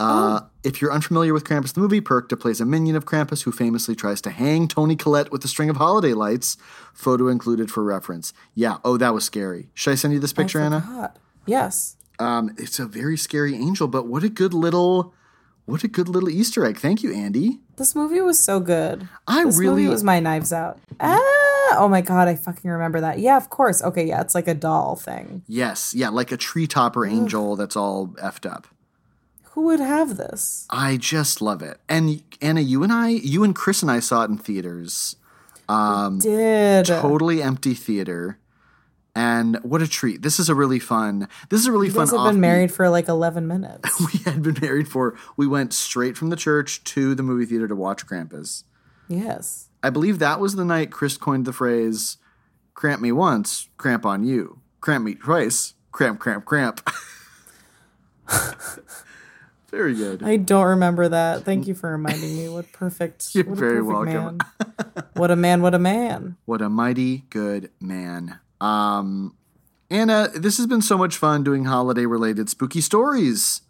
Uh, 0.00 0.40
oh. 0.42 0.50
If 0.62 0.80
you're 0.80 0.92
unfamiliar 0.92 1.32
with 1.32 1.44
Krampus 1.44 1.72
the 1.72 1.80
movie, 1.80 2.00
Perchta 2.00 2.38
plays 2.38 2.60
a 2.60 2.66
minion 2.66 2.94
of 2.94 3.04
Krampus 3.04 3.42
who 3.42 3.52
famously 3.52 3.94
tries 3.94 4.20
to 4.22 4.30
hang 4.30 4.68
Toni 4.68 4.96
Collette 4.96 5.32
with 5.32 5.44
a 5.44 5.48
string 5.48 5.70
of 5.70 5.76
holiday 5.76 6.12
lights. 6.12 6.56
Photo 6.92 7.28
included 7.28 7.70
for 7.70 7.82
reference. 7.82 8.32
Yeah. 8.54 8.78
Oh, 8.84 8.96
that 8.96 9.14
was 9.14 9.24
scary. 9.24 9.70
Should 9.74 9.92
I 9.92 9.94
send 9.94 10.14
you 10.14 10.20
this 10.20 10.32
picture, 10.32 10.60
Anna? 10.60 11.12
Yes. 11.46 11.96
Um, 12.18 12.54
it's 12.58 12.78
a 12.78 12.86
very 12.86 13.16
scary 13.16 13.54
angel, 13.54 13.88
but 13.88 14.06
what 14.06 14.24
a 14.24 14.28
good 14.28 14.52
little, 14.52 15.14
what 15.66 15.84
a 15.84 15.88
good 15.88 16.08
little 16.08 16.28
Easter 16.28 16.64
egg. 16.66 16.78
Thank 16.78 17.02
you, 17.02 17.14
Andy. 17.14 17.60
This 17.76 17.94
movie 17.94 18.20
was 18.20 18.38
so 18.38 18.58
good. 18.60 19.08
I 19.26 19.44
this 19.44 19.56
really 19.56 19.82
movie 19.82 19.92
was 19.92 20.02
my 20.04 20.18
Knives 20.18 20.52
Out. 20.52 20.80
Ah, 20.98 21.76
oh 21.78 21.88
my 21.88 22.00
god, 22.00 22.26
I 22.26 22.34
fucking 22.34 22.68
remember 22.68 23.00
that. 23.00 23.20
Yeah, 23.20 23.36
of 23.36 23.50
course. 23.50 23.82
Okay, 23.82 24.04
yeah, 24.04 24.20
it's 24.20 24.34
like 24.34 24.48
a 24.48 24.54
doll 24.54 24.96
thing. 24.96 25.42
Yes, 25.46 25.94
yeah, 25.94 26.08
like 26.08 26.32
a 26.32 26.36
tree 26.36 26.66
topper 26.66 27.06
angel 27.06 27.54
that's 27.54 27.76
all 27.76 28.08
effed 28.20 28.50
up. 28.50 28.66
Who 29.58 29.64
would 29.64 29.80
have 29.80 30.16
this? 30.16 30.68
I 30.70 30.96
just 30.96 31.42
love 31.42 31.62
it. 31.62 31.80
And 31.88 32.22
Anna, 32.40 32.60
you 32.60 32.84
and 32.84 32.92
I, 32.92 33.08
you 33.08 33.42
and 33.42 33.56
Chris 33.56 33.82
and 33.82 33.90
I 33.90 33.98
saw 33.98 34.22
it 34.22 34.30
in 34.30 34.38
theaters. 34.38 35.16
Um, 35.68 36.20
did 36.20 36.86
totally 36.86 37.42
empty 37.42 37.74
theater, 37.74 38.38
and 39.16 39.56
what 39.64 39.82
a 39.82 39.88
treat! 39.88 40.22
This 40.22 40.38
is 40.38 40.48
a 40.48 40.54
really 40.54 40.78
fun. 40.78 41.26
This 41.48 41.58
is 41.58 41.66
a 41.66 41.72
really 41.72 41.88
you 41.88 41.92
fun. 41.92 42.04
Guys 42.04 42.12
have 42.12 42.30
been 42.34 42.40
married 42.40 42.70
for 42.70 42.88
like 42.88 43.08
eleven 43.08 43.48
minutes. 43.48 44.00
we 44.12 44.20
had 44.20 44.44
been 44.44 44.58
married 44.62 44.86
for. 44.86 45.18
We 45.36 45.48
went 45.48 45.72
straight 45.72 46.16
from 46.16 46.30
the 46.30 46.36
church 46.36 46.84
to 46.84 47.16
the 47.16 47.24
movie 47.24 47.44
theater 47.44 47.66
to 47.66 47.74
watch 47.74 48.06
Krampus. 48.06 48.62
Yes, 49.08 49.70
I 49.82 49.90
believe 49.90 50.20
that 50.20 50.38
was 50.38 50.54
the 50.54 50.64
night 50.64 50.92
Chris 50.92 51.16
coined 51.16 51.46
the 51.46 51.52
phrase 51.52 52.18
"cramp 52.74 53.02
me 53.02 53.10
once, 53.10 53.68
cramp 53.76 54.06
on 54.06 54.22
you; 54.22 54.60
cramp 54.80 55.04
me 55.04 55.16
twice, 55.16 55.74
cramp, 55.90 56.20
cramp, 56.20 56.44
cramp." 56.44 56.88
Very 59.70 59.94
good. 59.94 60.22
I 60.22 60.36
don't 60.36 60.66
remember 60.66 61.08
that. 61.08 61.44
Thank 61.44 61.66
you 61.66 61.74
for 61.74 61.90
reminding 61.90 62.36
me. 62.36 62.48
What 62.48 62.72
perfect. 62.72 63.28
You're 63.34 63.44
what 63.44 63.58
very 63.58 63.84
perfect 63.84 64.12
welcome. 64.12 64.38
what 65.14 65.30
a 65.30 65.36
man, 65.36 65.60
what 65.60 65.74
a 65.74 65.78
man. 65.78 66.36
What 66.46 66.62
a 66.62 66.68
mighty 66.68 67.24
good 67.30 67.70
man. 67.80 68.38
Um 68.60 69.34
Anna, 69.90 70.28
this 70.34 70.58
has 70.58 70.66
been 70.66 70.82
so 70.82 70.98
much 70.98 71.16
fun 71.16 71.42
doing 71.42 71.64
holiday 71.64 72.04
related 72.04 72.50
spooky 72.50 72.80
stories. 72.80 73.62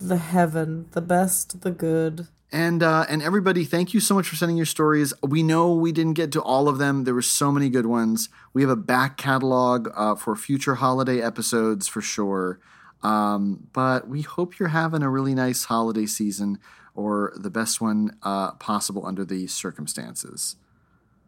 The 0.00 0.16
heaven, 0.16 0.86
the 0.92 1.00
best, 1.00 1.62
the 1.62 1.72
good. 1.72 2.28
And 2.52 2.82
uh, 2.82 3.04
and 3.08 3.22
everybody, 3.22 3.64
thank 3.64 3.94
you 3.94 4.00
so 4.00 4.14
much 4.14 4.28
for 4.28 4.36
sending 4.36 4.56
your 4.56 4.66
stories. 4.66 5.12
We 5.22 5.42
know 5.42 5.72
we 5.72 5.92
didn't 5.92 6.14
get 6.14 6.32
to 6.32 6.42
all 6.42 6.68
of 6.68 6.78
them. 6.78 7.04
There 7.04 7.14
were 7.14 7.22
so 7.22 7.52
many 7.52 7.68
good 7.68 7.86
ones. 7.86 8.28
We 8.52 8.62
have 8.62 8.70
a 8.70 8.76
back 8.76 9.16
catalog 9.16 9.88
uh, 9.94 10.16
for 10.16 10.34
future 10.34 10.76
holiday 10.76 11.20
episodes 11.20 11.86
for 11.86 12.00
sure. 12.00 12.58
Um, 13.02 13.68
but 13.72 14.08
we 14.08 14.22
hope 14.22 14.58
you're 14.58 14.68
having 14.68 15.02
a 15.02 15.10
really 15.10 15.34
nice 15.34 15.64
holiday 15.64 16.06
season 16.06 16.58
or 16.94 17.32
the 17.36 17.50
best 17.50 17.80
one 17.80 18.16
uh, 18.22 18.52
possible 18.52 19.06
under 19.06 19.24
the 19.24 19.46
circumstances. 19.46 20.56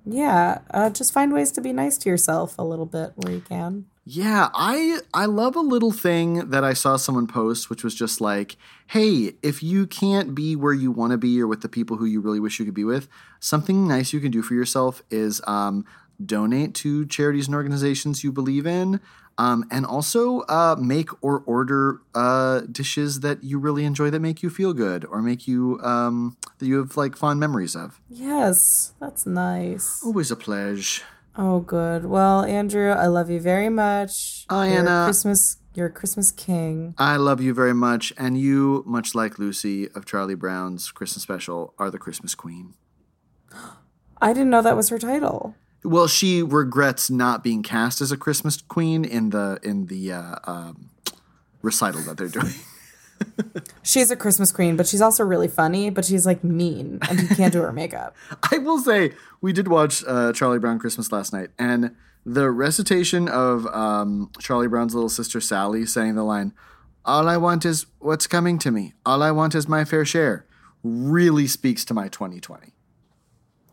Yeah, 0.05 0.59
uh, 0.73 0.91
just 0.91 1.13
find 1.13 1.33
ways 1.33 1.53
to 1.53 1.61
be 1.61 1.73
nice 1.73 1.97
to 1.99 2.09
yourself 2.09 2.57
a 2.59 2.65
little 2.65 2.87
bit 2.87 3.13
where 3.15 3.33
you 3.33 3.41
can. 3.41 3.87
Yeah, 4.05 4.49
I 4.53 4.99
I 5.15 5.27
love 5.27 5.55
a 5.55 5.61
little 5.61 5.93
thing 5.93 6.51
that 6.51 6.65
I 6.65 6.73
saw 6.73 6.97
someone 6.97 7.29
post, 7.29 7.71
which 7.71 7.85
was 7.85 7.95
just 7.95 8.21
like, 8.21 8.57
"Hey, 8.89 9.35
if 9.43 9.63
you 9.63 9.87
can't 9.87 10.35
be 10.35 10.57
where 10.57 10.73
you 10.73 10.91
want 10.91 11.13
to 11.13 11.19
be 11.19 11.41
or 11.41 11.47
with 11.47 11.61
the 11.61 11.69
people 11.69 11.99
who 11.99 12.05
you 12.05 12.21
really 12.21 12.41
wish 12.41 12.59
you 12.59 12.65
could 12.65 12.75
be 12.75 12.83
with, 12.83 13.09
something 13.39 13.87
nice 13.87 14.13
you 14.13 14.19
can 14.19 14.33
do 14.33 14.43
for 14.43 14.55
yourself 14.55 15.05
is 15.09 15.41
um, 15.47 15.85
donate 16.25 16.75
to 16.75 17.07
charities 17.07 17.47
and 17.47 17.55
organizations 17.55 18.25
you 18.25 18.33
believe 18.33 18.67
in, 18.67 19.01
um, 19.39 19.65
and 19.71 19.87
also 19.87 20.41
uh, 20.43 20.77
make 20.79 21.11
or 21.23 21.43
order 21.47 22.01
uh, 22.15 22.61
dishes 22.61 23.21
that 23.21 23.43
you 23.43 23.59
really 23.59 23.85
enjoy 23.85 24.11
that 24.11 24.21
make 24.21 24.43
you 24.43 24.51
feel 24.51 24.73
good 24.73 25.05
or 25.05 25.23
make 25.23 25.49
you 25.49 25.81
um, 25.83 26.37
that 26.59 26.67
you 26.67 26.79
have 26.79 26.97
like 26.97 27.17
fond 27.17 27.41
memories 27.41 27.75
of. 27.75 28.01
Yes, 28.09 28.95
that's 29.01 29.27
nice. 29.27 30.03
Always 30.05 30.31
a 30.31 30.37
pleasure. 30.37 31.05
Oh, 31.37 31.61
good. 31.61 32.05
Well, 32.05 32.45
Andrew, 32.45 32.91
I 32.91 33.07
love 33.07 33.31
you 33.31 33.41
very 33.41 33.71
much. 33.71 34.45
Oh, 34.51 34.61
Anna. 34.61 35.05
Christmas, 35.07 35.57
you're 35.75 35.87
a 35.87 35.91
Christmas 35.91 36.31
king. 36.31 36.95
I 36.99 37.17
love 37.17 37.41
you 37.41 37.55
very 37.55 37.73
much, 37.73 38.13
and 38.19 38.39
you, 38.39 38.85
much 38.87 39.15
like 39.15 39.39
Lucy 39.39 39.89
of 39.91 40.05
Charlie 40.05 40.35
Brown's 40.35 40.91
Christmas 40.91 41.23
special, 41.23 41.73
are 41.79 41.91
the 41.91 41.99
Christmas 41.99 42.35
queen. 42.35 42.75
I 44.21 44.33
didn't 44.33 44.51
know 44.51 44.63
that 44.63 44.77
was 44.77 44.91
her 44.91 44.99
title. 44.99 45.57
Well, 45.85 46.07
she 46.07 46.43
regrets 46.43 47.11
not 47.11 47.43
being 47.43 47.63
cast 47.63 48.01
as 48.01 48.13
a 48.13 48.17
Christmas 48.17 48.61
queen 48.61 49.05
in 49.05 49.31
the 49.31 49.59
in 49.63 49.87
the 49.87 50.13
uh, 50.13 50.37
um, 50.45 50.91
recital 51.61 52.03
that 52.03 52.17
they're 52.17 52.29
doing. 52.29 52.53
She's 53.83 54.11
a 54.11 54.17
Christmas 54.17 54.53
queen, 54.53 54.77
but 54.77 54.87
she's 54.87 55.01
also 55.01 55.23
really 55.23 55.47
funny, 55.47 55.91
but 55.91 56.05
she's 56.05 56.27
like 56.27 56.43
mean 56.43 56.99
and 57.09 57.21
you 57.21 57.29
can't 57.29 57.53
do 57.53 57.63
her 57.63 57.73
makeup. 57.73 58.17
I 58.53 58.59
will 58.59 58.79
say 58.79 59.13
we 59.41 59.53
did 59.53 59.69
watch 59.69 60.03
uh, 60.07 60.33
Charlie 60.33 60.59
Brown 60.59 60.79
Christmas 60.79 61.13
last 61.13 61.33
night, 61.33 61.51
and 61.59 61.95
the 62.27 62.51
recitation 62.51 63.29
of 63.29 63.67
um, 63.69 64.31
Charlie 64.41 64.69
Brown's 64.69 64.95
little 64.95 65.09
sister 65.09 65.41
Sally 65.41 65.87
saying 65.87 66.15
the 66.15 66.25
line, 66.25 66.53
"All 67.05 67.29
I 67.29 67.37
want 67.37 67.65
is 67.65 67.87
what's 67.99 68.27
coming 68.27 68.59
to 68.59 68.71
me. 68.71 68.95
All 69.07 69.23
I 69.23 69.31
want 69.31 69.55
is 69.55 69.69
my 69.69 69.85
fair 69.85 70.05
share," 70.05 70.47
really 70.83 71.47
speaks 71.47 71.85
to 71.87 71.95
my 71.95 72.09
2020. 72.09 72.73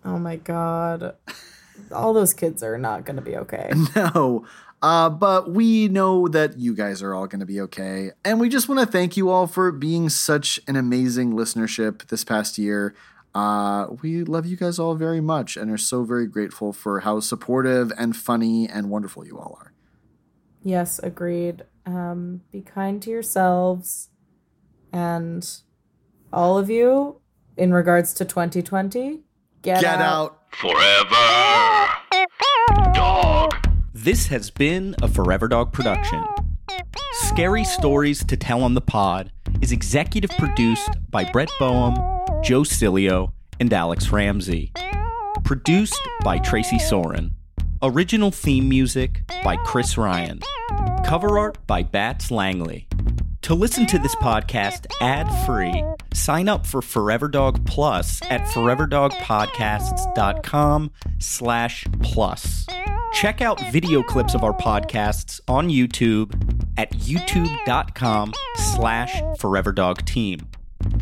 Oh 0.06 0.20
my 0.20 0.38
god. 0.38 1.16
All 1.92 2.14
those 2.14 2.34
kids 2.34 2.64
are 2.64 2.78
not 2.78 3.06
going 3.06 3.16
to 3.16 3.22
be 3.22 3.36
okay. 3.38 3.72
No. 3.96 4.46
Uh, 4.82 5.10
but 5.10 5.52
we 5.52 5.90
know 5.90 6.28
that 6.30 6.58
you 6.58 6.74
guys 6.74 7.02
are 7.02 7.14
all 7.14 7.28
going 7.28 7.42
to 7.42 7.46
be 7.46 7.60
okay. 7.60 8.12
And 8.24 8.40
we 8.40 8.48
just 8.48 8.70
want 8.70 8.80
to 8.80 8.86
thank 8.86 9.18
you 9.18 9.30
all 9.30 9.46
for 9.46 9.72
being 9.74 10.08
such 10.08 10.58
an 10.68 10.78
amazing 10.78 11.34
listenership 11.34 12.08
this 12.08 12.24
past 12.24 12.58
year. 12.58 12.96
Uh, 13.36 13.88
we 14.02 14.24
love 14.24 14.46
you 14.46 14.56
guys 14.56 14.80
all 14.80 14.96
very 14.96 15.20
much 15.20 15.58
and 15.58 15.70
are 15.70 15.78
so 15.78 16.04
very 16.04 16.28
grateful 16.28 16.72
for 16.72 17.02
how 17.02 17.20
supportive 17.20 17.92
and 17.98 18.16
funny 18.16 18.70
and 18.70 18.90
wonderful 18.90 19.26
you 19.26 19.38
all 19.38 19.58
are. 19.60 19.74
Yes, 20.64 21.00
agreed. 21.00 21.64
Um, 21.86 22.42
be 22.52 22.62
kind 22.62 23.02
to 23.04 23.10
yourselves. 23.10 24.10
And 24.92 25.48
all 26.32 26.58
of 26.58 26.70
you, 26.70 27.20
in 27.58 27.74
regards 27.74 28.14
to 28.16 28.26
2020, 28.26 29.22
get, 29.62 29.82
Get 29.82 29.86
out. 29.86 30.02
out. 30.02 30.39
Forever. 30.52 31.88
Dog. 32.94 33.56
This 33.94 34.28
has 34.28 34.50
been 34.50 34.96
a 35.02 35.08
Forever 35.08 35.48
Dog 35.48 35.72
production. 35.72 36.24
Scary 37.14 37.64
Stories 37.64 38.26
to 38.26 38.36
Tell 38.36 38.64
on 38.64 38.74
the 38.74 38.82
Pod 38.82 39.32
is 39.62 39.72
executive 39.72 40.32
produced 40.32 40.90
by 41.10 41.24
Brett 41.24 41.50
Boehm, 41.60 41.96
Joe 42.44 42.62
Cilio, 42.62 43.32
and 43.60 43.72
Alex 43.72 44.12
Ramsey. 44.12 44.74
Produced 45.46 46.02
by 46.24 46.40
Tracy 46.40 46.80
Soren. 46.80 47.36
Original 47.82 48.32
theme 48.32 48.68
music 48.68 49.22
by 49.44 49.56
Chris 49.56 49.98
Ryan. 49.98 50.42
Cover 51.06 51.40
art 51.40 51.58
by 51.68 51.84
Bats 51.84 52.32
Langley. 52.32 52.89
To 53.44 53.54
listen 53.56 53.86
to 53.88 53.98
this 53.98 54.16
podcast 54.16 54.86
ad-free, 55.02 55.82
sign 56.14 56.50
up 56.50 56.68
for 56.68 56.82
Forever 56.82 57.30
Dog 57.30 57.66
Plus 57.66 58.22
at 58.24 58.42
foreverdogpodcasts.com 58.42 60.92
slash 61.20 61.86
plus. 62.04 62.68
Check 63.14 63.42
out 63.42 63.62
video 63.72 64.04
clips 64.04 64.36
of 64.36 64.44
our 64.44 64.54
podcasts 64.54 65.40
on 65.48 65.70
YouTube 65.70 66.34
at 66.78 66.92
youtube.com 66.92 68.34
slash 68.56 69.22
foreverdogteam. 69.40 70.46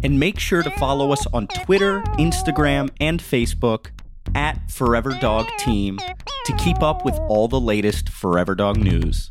And 0.03 0.19
make 0.19 0.39
sure 0.39 0.63
to 0.63 0.71
follow 0.71 1.11
us 1.11 1.27
on 1.33 1.47
Twitter, 1.47 2.01
Instagram, 2.17 2.89
and 3.01 3.19
Facebook 3.19 3.87
at 4.35 4.71
Forever 4.71 5.17
Dog 5.19 5.47
Team 5.57 5.99
to 6.45 6.55
keep 6.57 6.81
up 6.81 7.03
with 7.03 7.15
all 7.27 7.47
the 7.47 7.59
latest 7.59 8.09
Forever 8.09 8.53
Dog 8.55 8.77
news. 8.77 9.29